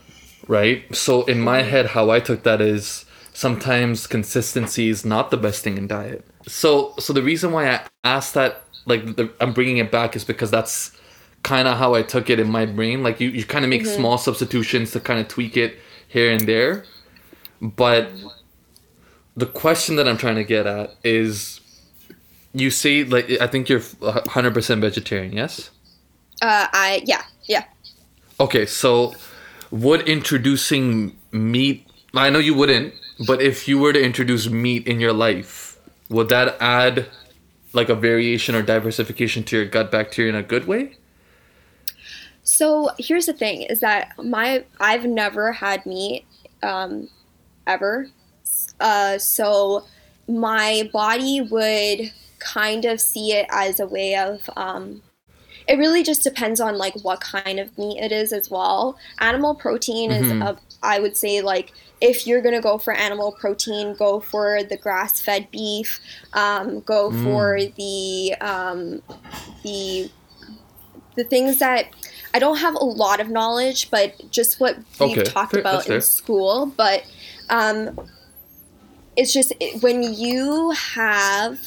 [0.51, 0.95] Right?
[0.95, 1.69] So in my mm-hmm.
[1.69, 6.25] head how I took that is sometimes consistency is not the best thing in diet.
[6.47, 10.23] So so the reason why I asked that like the, I'm bringing it back is
[10.23, 10.91] because that's
[11.43, 13.03] kind of how I took it in my brain.
[13.03, 13.95] Like you, you kind of make mm-hmm.
[13.95, 15.77] small substitutions to kind of tweak it
[16.07, 16.85] here and there.
[17.61, 18.09] But
[19.35, 21.61] the question that I'm trying to get at is
[22.53, 25.71] you say like I think you're 100% vegetarian, yes?
[26.41, 27.65] Uh, I yeah yeah.
[28.39, 29.15] Okay, so
[29.71, 32.93] would introducing meat I know you wouldn't,
[33.27, 35.77] but if you were to introduce meat in your life,
[36.09, 37.07] would that add
[37.73, 40.97] like a variation or diversification to your gut bacteria in a good way?
[42.43, 46.25] So here's the thing: is that my I've never had meat,
[46.63, 47.09] um,
[47.67, 48.09] ever.
[48.79, 49.85] Uh, so
[50.27, 54.49] my body would kind of see it as a way of.
[54.55, 55.01] Um,
[55.67, 58.97] it really just depends on like what kind of meat it is as well.
[59.19, 63.95] Animal protein is a, I would say like if you're gonna go for animal protein,
[63.95, 65.99] go for the grass-fed beef.
[66.33, 69.01] Um, go for the um,
[69.63, 70.11] the
[71.15, 71.87] the things that
[72.33, 75.95] I don't have a lot of knowledge, but just what we've talked fair- about fair.
[75.95, 76.65] in school.
[76.65, 77.05] But
[77.49, 77.99] um,
[79.15, 81.59] it's just it- when you have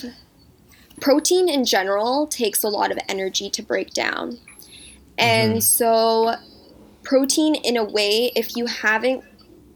[1.01, 4.39] protein in general takes a lot of energy to break down,
[5.19, 5.61] and Mm-hmm.
[5.61, 6.35] so
[7.03, 9.25] protein in a way, if you haven't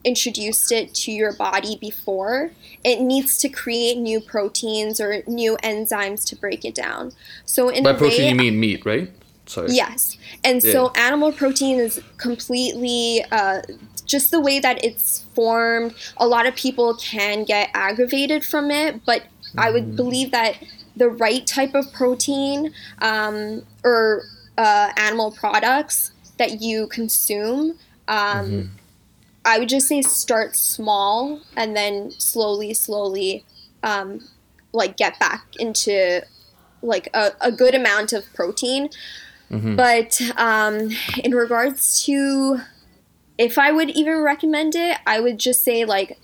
[0.04, 2.50] introduced it to your body before,
[2.84, 7.12] it needs to create new proteins or new enzymes to break it down.
[7.44, 9.10] So in By protein way, you mean meat, right?
[9.46, 9.72] Sorry.
[9.72, 10.16] Yes.
[10.44, 13.62] And so animal protein is completely uh,
[14.06, 15.94] just the way that it's formed.
[16.16, 19.24] A lot of people can get aggravated from it, but
[19.56, 19.72] I Mm.
[19.72, 20.56] would believe that
[20.96, 24.22] the right type of protein um, or
[24.58, 27.78] uh, animal products that you consume.
[28.08, 28.66] Um, Mm-hmm.
[29.44, 33.44] I would just say start small and then slowly, slowly,
[33.82, 34.20] um,
[34.72, 36.22] like get back into
[36.80, 38.88] like a, a good amount of protein.
[39.76, 40.90] But um,
[41.22, 42.60] in regards to
[43.36, 46.18] if I would even recommend it, I would just say like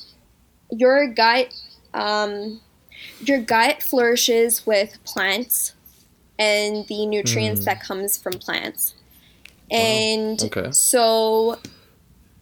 [0.71, 1.53] your gut,
[1.95, 2.61] um,
[3.21, 5.75] your gut flourishes with plants
[6.39, 8.95] and the nutrients that comes from plants.
[9.71, 10.71] And Okay.
[10.71, 11.59] so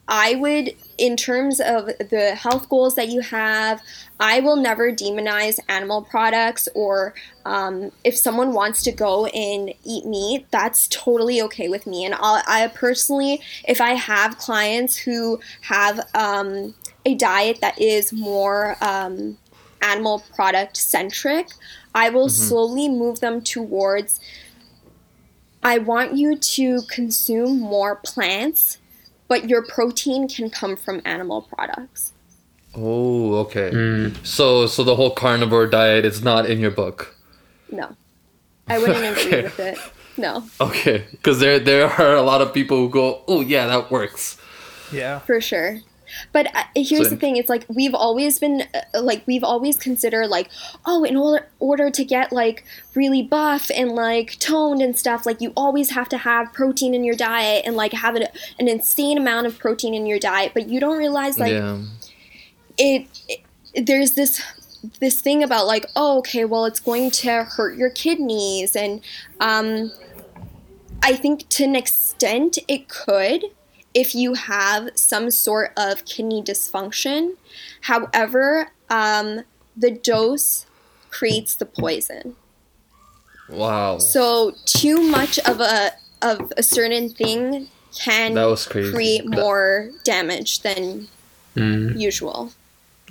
[0.09, 3.82] I would, in terms of the health goals that you have,
[4.20, 10.07] I will never demonize animal products or um, if someone wants to go and eat
[10.07, 12.04] meat, that's totally okay with me.
[12.04, 18.12] And I'll, I personally, if I have clients who have um, a diet that is
[18.12, 19.38] more um,
[19.93, 21.49] animal product centric,
[21.95, 24.20] I will slowly move them towards.
[25.62, 28.78] I want you to consume more plants,
[29.28, 32.12] but your protein can come from animal products.
[32.74, 33.70] Oh, okay.
[33.70, 34.24] Mm.
[34.26, 37.16] So so the whole carnivore diet is not in your book.
[37.70, 37.97] No,
[38.68, 39.28] I wouldn't Okay.
[39.28, 39.78] agree with it.
[40.18, 43.91] No, Okay, because there there are a lot of people who go, oh yeah, that
[43.91, 44.39] works.
[44.93, 45.18] Yeah.
[45.20, 45.80] for sure.
[46.33, 49.77] But uh, here's So- the thing: it's like we've always been uh, like we've always
[49.77, 50.49] considered like,
[50.85, 52.64] oh, in order order to get like
[52.95, 57.05] really buff and like toned and stuff, like you always have to have protein in
[57.05, 58.27] your diet and like have an,
[58.59, 60.53] an insane amount of protein in your diet.
[60.55, 61.81] But you don't realize like yeah.
[62.79, 64.43] it, it there's this
[65.01, 69.01] this thing about like oh okay well it's going to hurt your kidneys and
[69.41, 69.91] um
[71.03, 73.45] i think to an extent it could
[74.03, 77.20] if you have some sort of kidney dysfunction
[77.90, 79.28] however um
[79.84, 80.66] the dose
[81.11, 82.36] creates the poison
[83.49, 83.99] Wow.
[83.99, 85.92] so too much of a
[86.22, 87.68] of a certain thing
[87.99, 88.92] can That was crazy.
[88.92, 91.09] create That- more damage than
[91.57, 91.99] Mm.
[91.99, 92.53] usual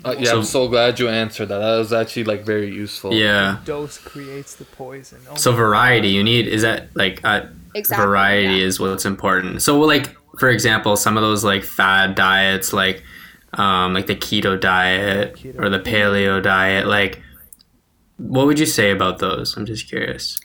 [0.04, 1.60] Uh, yeah, I'm so glad you answered that.
[1.60, 3.14] That was actually like very useful.
[3.14, 3.58] Yeah.
[3.66, 5.20] Dose creates the poison.
[5.32, 7.42] Oh So my variety, you need is that like uh,
[7.74, 8.68] exactly variety yeah.
[8.68, 9.62] is what's important.
[9.64, 10.08] So like
[10.40, 13.04] for example, some of those like fad diets like
[13.54, 15.60] um like the keto diet Keto.
[15.60, 17.22] or the paleo diet like
[18.18, 19.56] what would you say about those?
[19.58, 20.40] I'm just curious.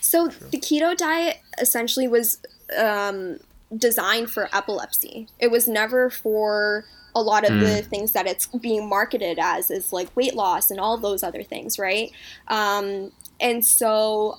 [0.00, 2.38] So the keto diet essentially was
[2.78, 3.38] um,
[3.76, 5.28] designed for epilepsy.
[5.38, 6.84] It was never for
[7.14, 10.78] a lot of the things that it's being marketed as, is like weight loss and
[10.78, 12.12] all those other things, right?
[12.48, 13.10] Um,
[13.40, 14.38] and so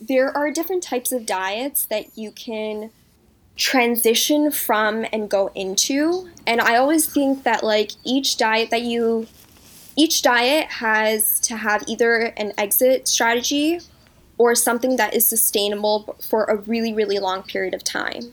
[0.00, 2.90] there are different types of diets that you can
[3.56, 6.28] transition from and go into.
[6.46, 9.26] And I always think that like each diet that you
[9.94, 13.80] each diet has to have either an exit strategy
[14.38, 18.32] or something that is sustainable for a really, really long period of time.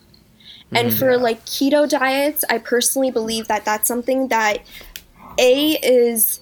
[0.72, 0.98] And mm.
[0.98, 4.60] for like keto diets, I personally believe that that's something that
[5.38, 6.40] A is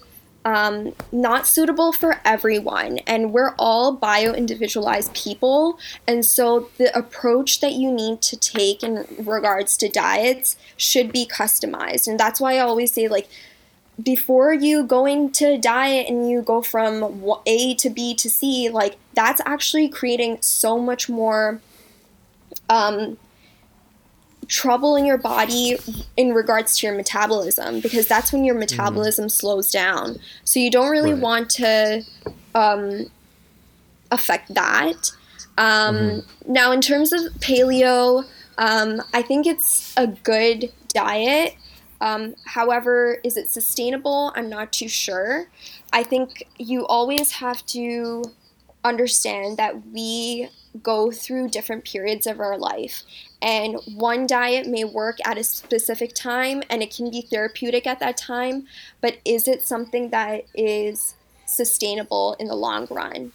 [0.47, 2.99] um, not suitable for everyone.
[2.99, 5.77] And we're all bio individualized people.
[6.07, 11.25] And so the approach that you need to take in regards to diets should be
[11.25, 12.07] customized.
[12.07, 13.27] And that's why I always say, like,
[14.01, 16.93] before you go into diet and you go from
[17.45, 21.59] A to B to C, like, that's actually creating so much more.
[22.69, 23.17] Um,
[24.47, 25.77] trouble in your body
[26.15, 30.17] in regards to your metabolism because that's when your metabolism slows down.
[30.43, 31.21] So you don't really Right.
[31.21, 32.03] want to
[32.55, 33.11] um,
[34.11, 35.11] affect that.
[35.57, 38.25] Um, Now, in terms of paleo,
[38.57, 41.55] um, I think it's a good diet.
[41.99, 44.31] Um, however, is it sustainable?
[44.35, 45.49] I'm not too sure.
[45.91, 48.23] I think you always have to
[48.83, 50.49] understand that we
[50.83, 53.03] go through different periods of our life.
[53.41, 57.99] And one diet may work at a specific time and it can be therapeutic at
[57.99, 58.65] that time,
[58.99, 61.13] but is it something that is
[61.45, 63.31] sustainable in the long run?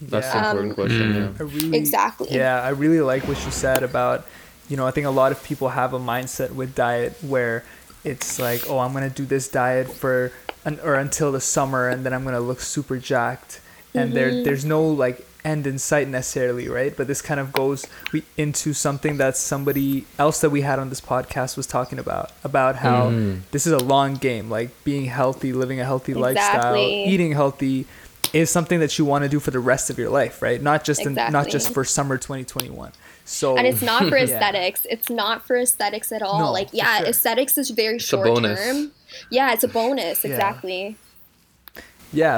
[0.00, 0.32] That's Yeah.
[0.32, 1.14] the important Um, question.
[1.14, 1.44] Yeah.
[1.44, 2.28] Really, Exactly.
[2.30, 4.26] Yeah, I really like what you said about,
[4.68, 7.64] you know, I think a lot of people have a mindset with diet where
[8.04, 10.32] it's like, oh, I'm gonna do this diet for
[10.64, 13.60] an, or until the summer, and then I'm gonna look super jacked,
[13.94, 16.96] and there there's no like end in sight necessarily, right?
[16.96, 20.88] But this kind of goes we into something that somebody else that we had on
[20.90, 23.40] this podcast was talking about about how Mhm.
[23.50, 27.86] this is a long game, like being healthy, living a healthy lifestyle, eating healthy
[28.32, 30.62] is something that you want to do for the rest of your life, right?
[30.62, 32.92] Not just in, not just for summer 2021.
[33.24, 34.24] So And it's not for Yeah.
[34.24, 34.86] aesthetics.
[34.88, 36.38] It's not for aesthetics at all.
[36.38, 37.08] No, like, yeah, sure.
[37.08, 38.58] aesthetics is very a short bonus.
[38.60, 38.92] term.
[39.30, 40.24] Yeah, it's a bonus.
[40.24, 40.82] Exactly.
[40.90, 40.94] yeah,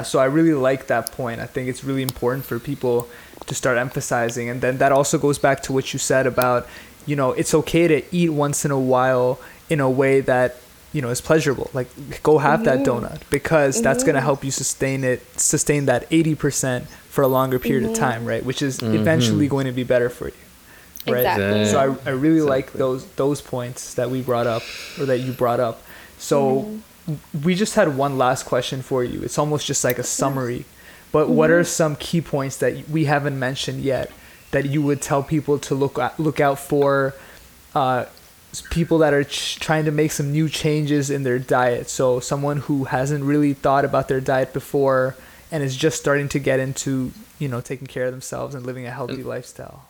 [0.03, 1.41] so I really like that point.
[1.41, 3.07] I think it's really important for people
[3.47, 6.67] to start emphasizing, and then that also goes back to what you said about,
[7.05, 10.57] you know, it's okay to eat once in a while in a way that
[10.93, 11.69] you know is pleasurable.
[11.73, 11.89] Like
[12.21, 13.05] go have that mm-hmm.
[13.05, 14.25] donut because that's gonna mm-hmm.
[14.25, 18.01] help you sustain it, sustain that eighty percent for a longer period of mm-hmm.
[18.01, 18.43] time, right?
[18.45, 21.19] Which is eventually going to be better for you, right?
[21.19, 21.65] Exactly.
[21.65, 24.63] So I, I really like those those points that we brought up
[24.99, 25.81] or that you brought up.
[26.17, 26.79] So
[27.43, 29.21] we just had one last question for you.
[29.21, 30.65] It's almost just like a summary.
[31.11, 34.11] But what are some key points that we haven't mentioned yet
[34.51, 37.13] that you would tell people to look at, look out for
[37.75, 38.05] uh,
[38.69, 41.89] people that are ch- trying to make some new changes in their diet.
[41.89, 45.15] So someone who hasn't really thought about their diet before
[45.51, 48.85] and is just starting to get into, you know, taking care of themselves and living
[48.87, 49.85] a healthy lifestyle.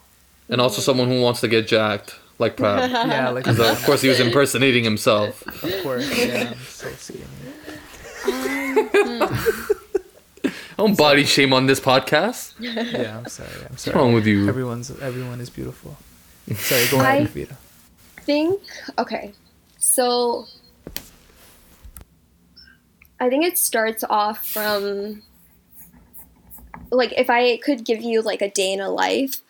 [0.50, 2.90] And also someone who wants to get jacked, like Prab.
[2.90, 5.42] Yeah, like So of course he was impersonating himself.
[5.64, 6.08] of course.
[6.18, 7.24] Yeah, I'm so skinny.
[8.94, 9.22] Don't
[10.80, 10.94] um, hmm.
[10.96, 12.54] body shame on this podcast.
[12.60, 13.50] Yeah, I'm sorry.
[13.50, 13.70] I'm sorry.
[13.70, 13.98] What's sorry.
[13.98, 14.48] wrong with you?
[14.50, 15.98] Everyone's everyone is beautiful.
[16.56, 17.56] Sorry, go ahead, I- Vita.
[18.22, 18.62] think
[18.98, 19.34] okay
[19.78, 20.46] so
[23.20, 25.22] i think it starts off from
[26.92, 29.42] like if i could give you like a day in a life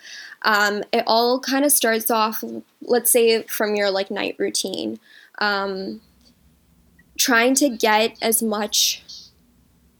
[0.43, 2.43] um, it all kind of starts off
[2.85, 4.99] let's say from your like night routine.
[5.39, 6.01] Um,
[7.17, 9.03] trying to get as much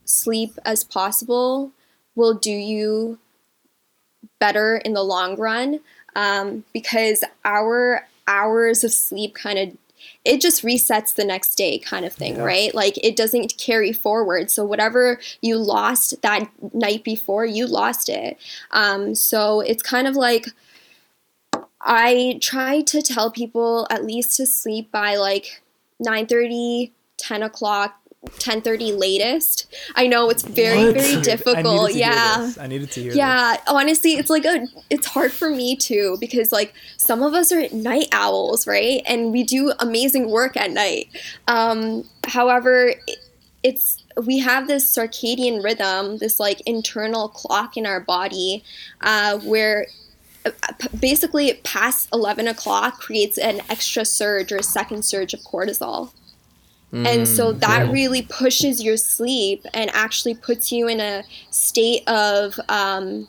[0.06, 1.72] sleep as possible
[2.16, 3.20] will do you
[4.40, 5.80] better in the long run
[6.16, 9.78] um, because our hours of sleep kind of
[10.26, 12.44] it just resets the next day kind of thing Yeah.
[12.44, 12.76] right?
[12.76, 14.50] Like it doesn't carry forward.
[14.50, 18.38] So whatever you lost that night before you lost it.
[18.72, 20.48] Um, so it's kind of like
[21.86, 25.62] i try to tell people at least to sleep by like
[26.00, 30.94] 9 30, 10 o'clock 10.30 latest i know it's very What?
[30.96, 32.58] very difficult hear yeah this.
[32.58, 33.18] I needed to hear this.
[33.18, 37.52] yeah, honestly, it's like a it's hard for me too because like some of us
[37.52, 39.02] are night owls, right?
[39.06, 41.10] And we do amazing work at night.
[41.48, 43.18] Um, however, it,
[43.64, 48.64] it's we have this circadian rhythm, this like internal clock in our body,
[49.02, 49.88] uh, where
[50.46, 50.52] uh,
[51.00, 56.12] basically past 11 o'clock creates an extra surge or second surge of cortisol.
[56.94, 57.92] And so that yeah.
[57.92, 63.28] really pushes your sleep and actually puts you in a state of um,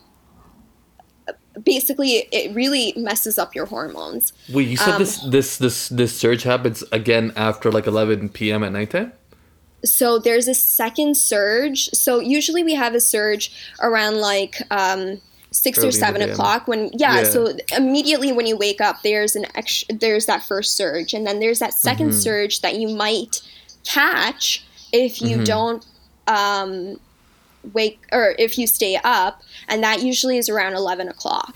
[1.63, 4.33] basically it really messes up your hormones.
[4.53, 8.63] Wait, you said Um, this this this this surge happens again after like 11 p.m.
[8.65, 9.13] at nighttime?
[9.85, 11.89] So there's a second surge.
[11.91, 16.91] So usually we have a surge around like um, six Early or seven o'clock when
[16.95, 17.25] yeah, Yeah.
[17.25, 21.39] So immediately when you wake up, there's an extra, there's that first surge, and then
[21.39, 22.11] there's that 2nd Mm-hmm.
[22.11, 23.41] surge that you might
[23.85, 25.45] catch if you Mhm.
[25.45, 25.87] don't
[26.27, 26.99] um,
[27.73, 31.55] wake or if you stay up, and that usually is around eleven o'clock.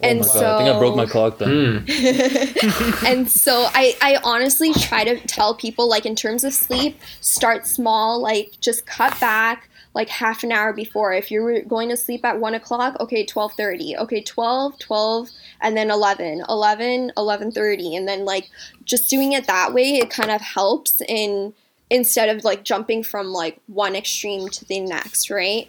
[0.00, 1.84] and oh my so God, I think I broke my clock then.
[1.88, 3.04] Hmm.
[3.06, 7.66] and so I, I honestly try to tell people like in terms of sleep start
[7.66, 9.68] small like just cut back
[9.98, 11.12] like half an hour before.
[11.12, 15.28] If you're going to sleep at 1 o'clock okay 12.30 okay 12 12
[15.60, 18.48] and then 11 11 11.30 and then like
[18.84, 21.52] just doing it that way it kind of helps in
[21.90, 25.68] instead of like jumping from like one extreme to the next right?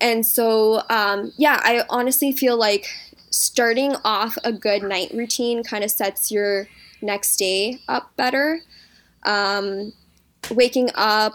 [0.00, 2.86] And so um, yeah i honestly feel like
[3.30, 6.68] starting off a good night routine kind of sets your
[7.00, 8.60] next day up better.
[9.24, 9.92] Um,
[10.50, 11.34] waking up,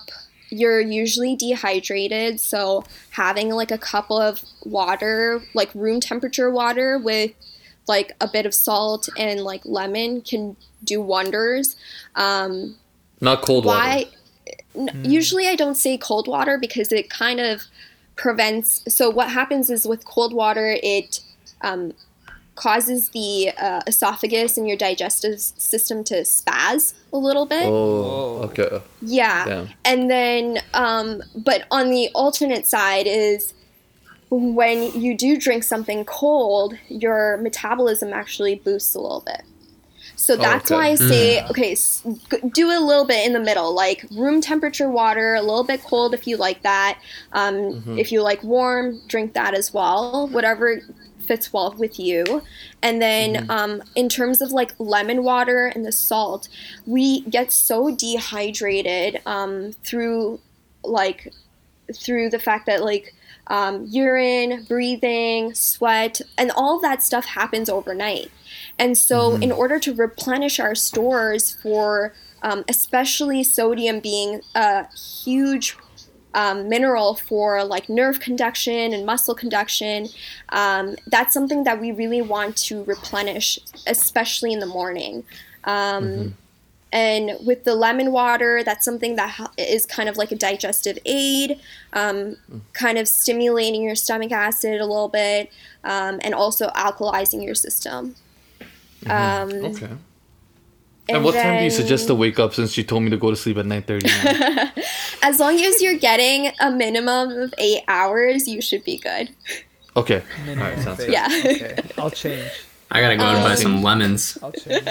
[0.50, 7.32] you're usually dehydrated, so having like a cup of water, like room temperature water with
[7.88, 11.76] like a bit of salt and like lemon can do wonders.
[12.16, 12.76] Um,
[13.22, 13.78] Not cold water.
[13.78, 14.06] why
[14.76, 17.64] n- usually i don't say cold water because it kind of
[18.16, 21.22] prevents so what happens is with cold water it
[21.62, 21.94] um,
[22.58, 27.64] causes the uh, esophagus and your digestive system to spaz a little bit.
[27.66, 28.82] Oh, okay.
[29.02, 29.46] yeah.
[29.46, 29.70] Damn.
[29.86, 33.54] and then um, but on the alternate side is
[34.30, 39.44] when you do drink something cold your metabolism actually boosts a little bit.
[40.18, 40.76] So that's Okay.
[40.76, 41.76] why i say okay
[42.54, 46.14] do a little bit in the middle like room temperature water a little bit cold
[46.16, 47.00] if you like that.
[47.34, 50.28] Um, if you like warm drink that as well.
[50.30, 50.82] Whatever
[51.28, 52.42] fits well with you.
[52.82, 56.48] And then um, in terms of like lemon water and the salt
[56.86, 60.40] we get so dehydrated um, through
[60.84, 61.34] like
[61.94, 63.14] through the fact that like
[63.48, 68.32] um, urine, breathing, sweat, and all that stuff happens overnight.
[68.78, 75.78] And so, in order to replenish our stores for, um, especially sodium being a huge
[76.42, 80.00] um, mineral for like nerve conduction and muscle conduction,
[80.62, 83.60] um, that's something that we really want to replenish,
[83.96, 85.16] especially in the morning.
[85.64, 86.04] Um,
[86.94, 91.60] And with the lemon water, that's something that is kind of like a digestive aid,
[92.02, 92.38] um,
[92.84, 95.52] kind of stimulating your stomach acid a little bit,
[95.84, 98.16] um, and also alkalizing your system.
[99.06, 99.94] Um, Okay.
[101.10, 103.30] And, what time do you suggest to wake up since you told me to go
[103.30, 104.84] to sleep at 9.30?
[105.24, 109.30] As long as you're getting a minimum of eight hours, you should be good.
[109.96, 110.22] okay.
[110.46, 111.12] Minimum Alright, sounds good.
[111.12, 111.28] Yeah.
[111.46, 112.52] Okay, I'll change.
[112.90, 114.38] I gotta go and buy Um, some lemons.
[114.42, 114.88] I'll change.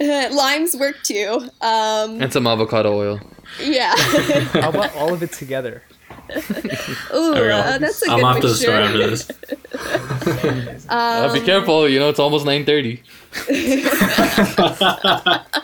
[0.34, 1.48] Limes work too.
[1.60, 3.20] Um, And some avocado oil.
[3.60, 3.94] yeah.
[3.98, 5.82] How about all of it together?
[6.30, 7.58] Ooh, There we go.
[7.58, 9.28] uh, that's a good I'm off to the store after this.
[10.88, 13.00] Uh, Um, be careful, you know, it's almost 9.30.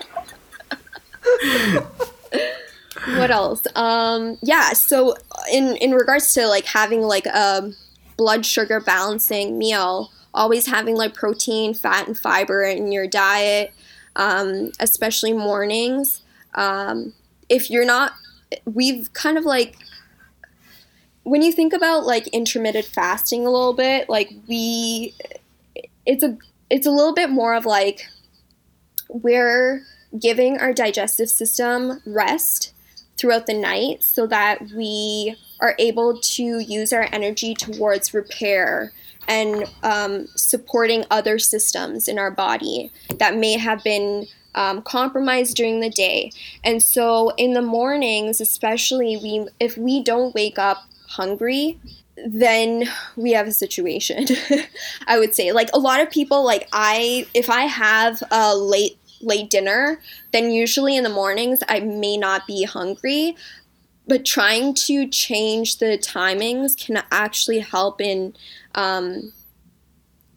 [3.17, 5.15] what else um yeah so
[5.53, 7.71] in in regards to like having like a
[8.17, 13.73] blood sugar balancing meal always having like protein fat and fiber in your diet
[14.17, 16.23] um especially mornings
[16.55, 17.13] um
[17.49, 18.13] if you're not
[18.65, 19.77] we've kind of like
[21.29, 25.15] when you think about like intermittent fasting a little bit like we
[26.07, 26.37] it's a
[26.71, 28.09] it's a little bit more of like
[29.11, 29.83] we're
[30.19, 32.73] giving our digestive system rest
[33.19, 38.93] throughout the night so that we are able to use our energy towards repair
[39.27, 45.81] and um, supporting other systems in our body that may have been um, compromised during
[45.81, 46.33] the day.
[46.65, 51.81] And so in the mornings, especially, we if we don't wake up hungry,
[52.27, 52.85] then
[53.17, 54.27] we have a situation.
[55.07, 58.99] I would say, like a lot of people, like I, if I have a late
[59.21, 60.01] late dinner,
[60.33, 63.37] then usually in the mornings I may not be hungry.
[64.07, 68.35] But trying to change the timings can actually help in
[68.75, 69.33] um,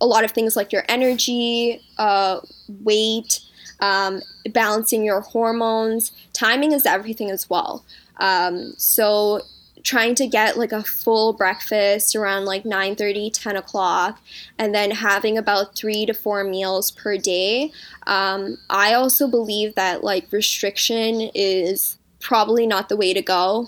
[0.02, 3.40] a lot of things like your energy, uh, weight,
[3.80, 6.12] um, balancing your hormones.
[6.34, 7.86] Timing is everything as well.
[8.18, 9.42] Um, so
[9.84, 14.20] trying to get like a full breakfast around like 9 30 10 o'clock
[14.58, 17.72] and then having about three to four meals per day.
[18.08, 23.68] Um, i also believe that like restriction is probably not the way to go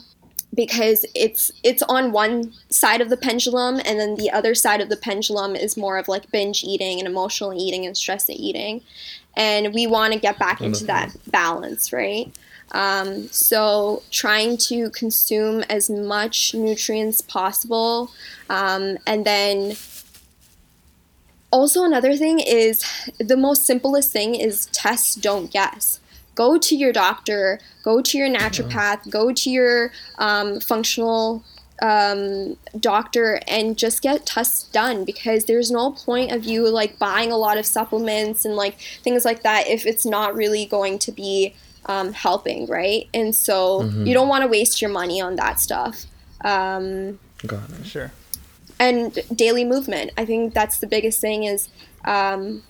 [0.54, 4.90] because it's it's on one side of the pendulum and then the other side of
[4.90, 8.82] the pendulum is more of like binge eating and emotional eating and stress eating.
[9.36, 12.32] And we want to get back into that balance right
[12.74, 18.12] um, so trying to consume as much nutrients possible.
[18.50, 19.76] Um, and then
[21.52, 22.84] also another thing is
[23.20, 26.00] the most simplest thing is test don't guess.
[26.36, 31.44] Go to your doctor go to your naturopath go to your um, functional
[31.82, 37.32] um, doctor and just get tests done because there's no point of you like buying
[37.32, 41.12] a lot of supplements and like things like that if it's not really going to
[41.12, 41.54] be
[41.88, 43.08] um, helping, right?
[43.14, 44.06] And so Mm-hmm.
[44.08, 46.06] you don't want to waste your money on that stuff.
[46.44, 47.86] Um, Got it.
[47.86, 48.12] Sure.
[48.80, 50.12] and daily movement.
[50.18, 51.70] I think that's the biggest thing is
[52.06, 52.64] um,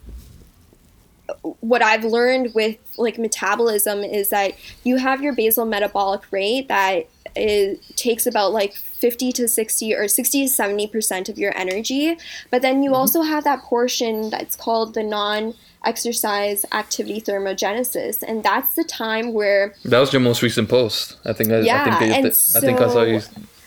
[1.61, 4.53] what I've learned with like metabolism is that
[4.83, 10.07] you have your basal metabolic rate that is, takes about like 50 to 60 or
[10.07, 12.17] 60 to 70 percent of your energy,
[12.49, 12.99] but then you mm-hmm.
[12.99, 15.53] also have that portion that's called the non
[15.85, 21.17] exercise activity thermogenesis and that's the time where That was your most recent post.
[21.25, 23.21] I think I, Yeah, I think I, and I think I saw so- you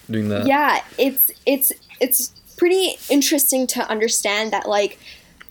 [0.08, 0.46] doing that.
[0.46, 4.98] yeah it's it's it's pretty interesting to understand that like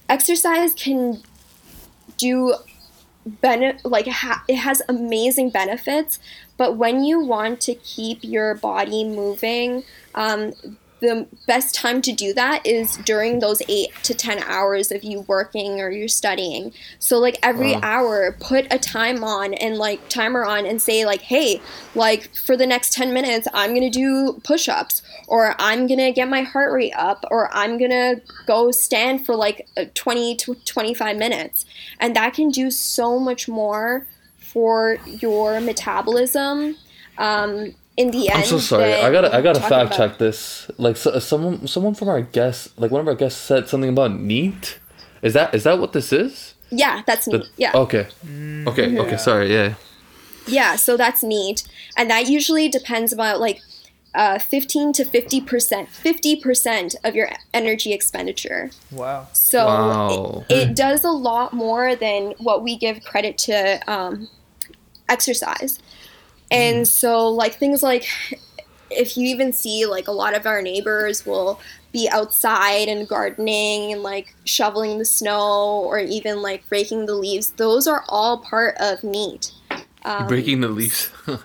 [0.09, 1.21] exercise can
[2.17, 2.55] do
[3.25, 6.19] benefit like ha- it has amazing benefits
[6.57, 9.83] but when you want to keep your body moving
[10.15, 10.53] um,
[11.01, 15.21] the best time to do that is during those eight to ten hours of you
[15.27, 17.79] working or you're studying so like every Wow.
[17.83, 21.61] hour put a time on and like timer on and say like hey
[21.93, 26.41] like for the next 10 minutes i'm gonna do push-ups or i'm gonna get my
[26.41, 28.15] heart rate up or i'm gonna
[28.47, 31.65] go stand for like uh, 20 to 25 minutes
[31.99, 34.07] and that can do so much more
[34.55, 36.77] for your metabolism
[37.17, 38.93] um, in the end I'm so sorry.
[38.93, 40.69] I gotta I gotta fact about- check this.
[40.77, 44.11] Like so, someone someone from our guests, like one of our guests said something about
[44.31, 44.79] NEAT.
[45.21, 46.53] Is that is that what this is?
[46.71, 48.07] yeah that's The- neat yeah Okay.
[48.71, 48.97] Okay.
[49.03, 49.17] Okay.
[49.17, 49.51] Sorry.
[49.53, 49.75] Yeah.
[50.47, 51.63] Yeah, so that's neat.
[51.97, 53.59] And that usually depends about like
[54.13, 58.71] uh, 15 to 50%, 50% of your energy expenditure.
[58.91, 59.27] Wow.
[59.33, 60.45] So Wow.
[60.49, 63.57] it, it does a lot more than what we give credit to
[63.91, 64.27] um,
[65.09, 65.79] exercise.
[66.51, 68.05] And so, like, things like
[68.91, 71.59] if you even see, like, a lot of our neighbors will
[71.91, 77.51] be outside and gardening and like shoveling the snow or even like raking the leaves,
[77.51, 79.51] those are all part of neat.
[80.03, 81.09] Um, breaking the leaves.
[81.27, 81.39] oh,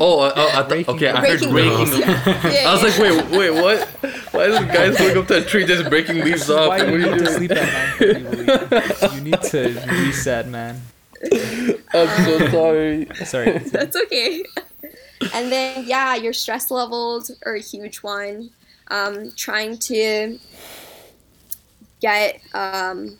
[0.00, 1.08] oh, I thought- Breaking okay.
[1.08, 1.78] I heard breaking breaking.
[1.78, 2.50] leaves, The, yeah.
[2.52, 3.88] Yeah, I was like, wait, wait, what?
[4.32, 6.68] Why is the guys going up to a tree just breaking leaves off?
[6.68, 10.82] Why What you need to sleep at 9:30, You need to reset, man.
[11.94, 13.06] I'm so sorry.
[13.24, 13.58] Sorry.
[13.58, 14.44] That's okay.
[15.34, 18.50] and then, yeah, your stress levels are a huge one.
[18.88, 20.38] Um, trying to
[22.00, 23.18] get um,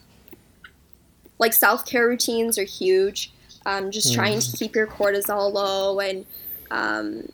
[1.38, 3.32] like self care routines are huge.
[3.64, 6.26] Um, just trying to keep your cortisol low and
[6.72, 7.28] um,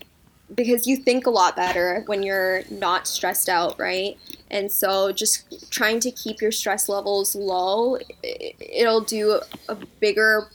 [0.55, 4.19] because you think a lot better when you're not stressed out, right?
[4.51, 10.49] And so just trying to keep your stress levels low, it'll do a bigger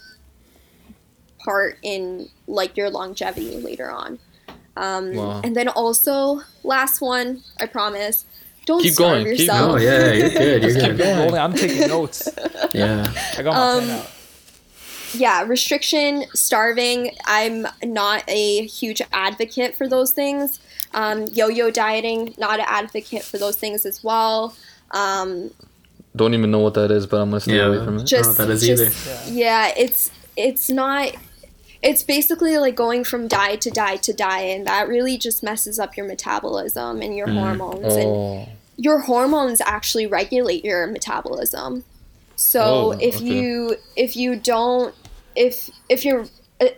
[1.40, 4.20] part in like your longevity later on.
[4.76, 5.42] Um, Wow.
[5.44, 8.26] And then also, last one, I promise,
[8.66, 9.72] don't Keep starve going, keep yourself.
[9.74, 10.64] Oh yeah, you're good.
[10.64, 11.00] You're Keep good.
[11.02, 11.38] it rolling.
[11.40, 12.30] I'm taking notes.
[12.74, 13.06] Yeah.
[13.38, 14.12] I got my pen Um, out.
[15.14, 17.12] yeah, restriction, starving.
[17.26, 20.60] I'm not a huge advocate for those things.
[20.94, 24.56] Um, yo-yo dieting, not an advocate for those things as well.
[24.92, 25.52] Um,
[26.16, 27.66] Don't even know what that is, but I'm gonna stay Yeah.
[27.68, 28.04] away from it.
[28.06, 29.32] just, that is just either.
[29.32, 31.14] yeah, it's it's not.
[31.82, 35.80] It's basically like going from diet to diet to diet, and that really just messes
[35.80, 37.96] up your metabolism and your hormones.
[37.96, 38.48] And Oh.
[38.78, 41.84] your hormones actually regulate your metabolism.
[42.36, 43.26] So Oh, if okay.
[43.26, 44.94] you if you don't
[45.36, 46.26] if if you're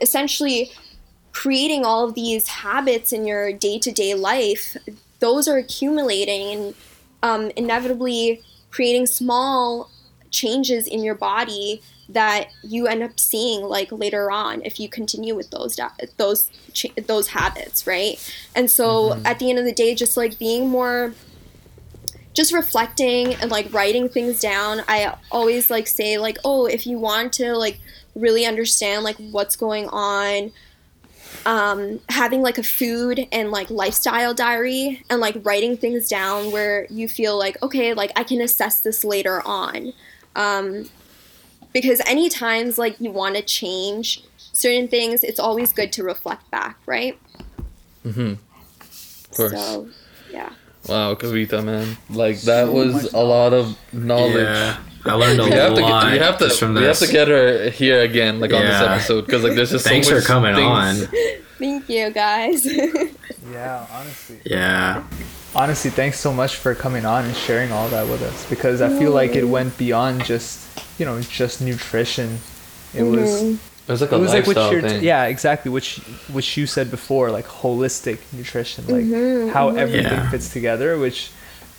[0.01, 0.71] essentially
[1.35, 4.77] creating all of these habits in your day-to-day life,
[5.19, 6.75] those are accumulating and
[7.21, 9.91] um, inevitably creating small
[10.31, 15.35] changes in your body that you end up seeing like later on if you continue
[15.35, 15.77] with those
[16.17, 16.49] those
[17.05, 18.15] those habits, right?
[18.55, 21.13] And so at the end of the day, just like being more
[22.33, 26.99] just reflecting and like writing things down i always like say like oh if you
[26.99, 27.79] want to like
[28.13, 30.51] really understand like what's going on
[31.45, 36.87] um, having like a food and like lifestyle diary and like writing things down where
[36.89, 39.93] you feel like okay like i can assess this later on
[40.35, 40.89] um,
[41.73, 46.49] because any times like you want to change certain things it's always good to reflect
[46.51, 47.19] back right
[48.05, 48.33] Mm-hmm.
[49.31, 49.51] Of course.
[49.51, 49.89] so
[50.31, 50.49] yeah
[50.87, 51.97] Wow, Kavita, man.
[52.09, 54.35] Like that was a lot of knowledge.
[54.35, 54.77] Yeah.
[55.05, 57.07] I learned a We have lot get, we have just to from we have to
[57.07, 60.25] get her here again, like on this episode, because like there's just Thanks so for
[60.25, 61.07] coming things- on.
[61.57, 62.65] thank you guys
[63.51, 64.39] Yeah, honestly.
[64.45, 65.03] Yeah.
[65.55, 68.89] Honestly, thanks so much for coming on and sharing all that with us because I
[68.99, 69.51] feel like it mm-hmm.
[69.51, 70.67] went beyond just,
[70.99, 72.39] you know, just nutrition.
[72.93, 73.74] It was mm-hmm.
[73.87, 75.03] It was like a it was like lifestyle what you're thing.
[75.03, 75.97] yeah exactly which
[76.31, 80.29] which you said before like holistic nutrition like Mm-hmm, how everything Yeah.
[80.31, 81.29] fits together which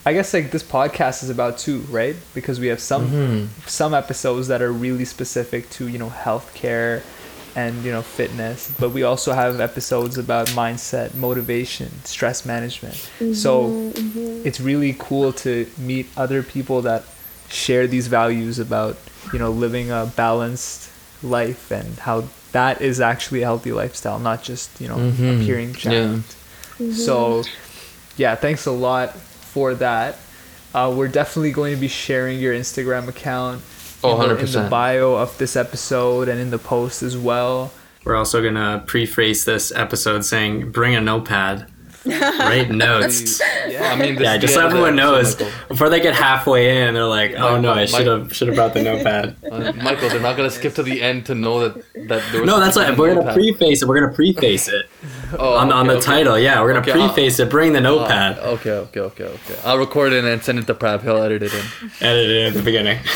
[0.05, 3.47] i guess like this podcast is about too right because we have some Mm-hmm.
[3.67, 7.03] some episodes that are really specific to you know healthcare
[7.57, 12.97] and you know fitness but we also have episodes about mindset motivation stress management
[13.35, 13.91] so
[14.45, 17.03] it's really cool to meet other people that
[17.49, 18.97] share these values about
[19.33, 20.86] you know living a balanced
[21.27, 25.43] life and how that is actually a healthy lifestyle not just you know Mhm.
[25.43, 26.16] appearing Yeah.
[26.16, 26.97] jacked.
[26.97, 27.43] So
[28.16, 30.18] yeah thanks a lot for that.
[30.74, 33.62] Uh, we're definitely going to be sharing your instagram account
[34.05, 37.72] Oh, in the- in the bio of this episode and in the post as well.
[38.05, 41.66] We're also gonna preface this episode saying, "Bring a notepad,
[42.07, 45.69] write notes." yeah I mean, this yeah, just the so end of everyone knows episode,
[45.69, 48.75] before they get halfway in, they're like, "Oh no, I should have should have brought
[48.75, 51.75] the notepad." Uh, Michael, they're not gonna skip to the end to know that
[52.09, 53.35] that there was No, that's something what we're gonna notepad.
[53.59, 53.89] preface it.
[53.89, 54.87] We're gonna preface it
[55.39, 56.03] Oh, on, on the okay.
[56.03, 56.39] title.
[56.39, 57.51] Yeah, we're gonna Okay, I'll- preface it.
[57.51, 58.39] Bring the notepad.
[58.39, 59.57] okay, okay, okay, okay.
[59.64, 61.03] I'll record it and send it to Prab.
[61.03, 61.91] He'll edit it in.
[62.01, 62.99] Edit it at the beginning.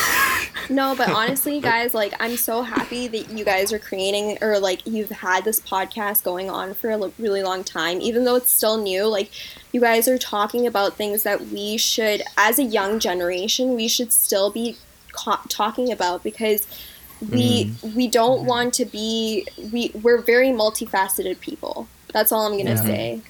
[0.71, 4.85] No, but honestly, guys, like I'm so happy that you guys are creating or like
[4.85, 8.51] you've had this podcast going on for a l- really long time, even though it's
[8.51, 9.05] still new.
[9.05, 9.31] Like
[9.73, 14.13] you guys are talking about things that we should, as a young generation, we should
[14.13, 14.77] still be
[15.11, 16.65] ca- talking about because
[17.29, 17.95] we mm.
[17.95, 18.47] we don't mm.
[18.47, 21.87] want to be we we're very multifaceted people.
[22.13, 23.21] That's all I'm gonna say.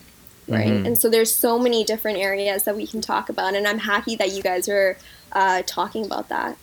[0.47, 0.86] Right, Mhm.
[0.88, 4.15] and so there's so many different areas that we can talk about, and I'm happy
[4.17, 4.97] that you guys are
[5.32, 6.57] uh, talking about that.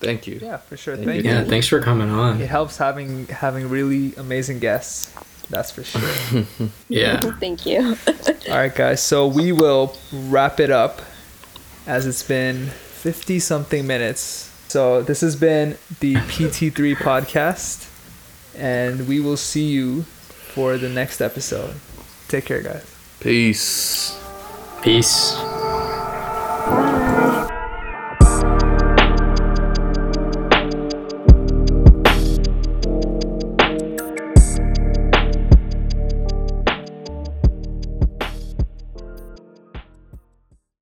[0.00, 0.38] Thank you.
[0.40, 1.30] yeah for sure Thank thank, you.
[1.30, 2.40] you Yeah, thanks for coming on.
[2.40, 5.12] it helps having having really amazing guests
[5.50, 6.46] that's for sure
[6.88, 7.20] Yeah.
[7.40, 7.96] Thank you.
[8.48, 9.02] All right, guys.
[9.02, 11.02] So we will wrap it up
[11.86, 14.48] as it's been 50 something minutes.
[14.68, 17.88] So this has been the PT3 podcast,
[18.56, 20.04] and we will see you
[20.50, 21.74] for the next episode.
[22.28, 22.84] Take care, guys.
[23.20, 24.18] Peace.
[24.82, 25.34] Peace.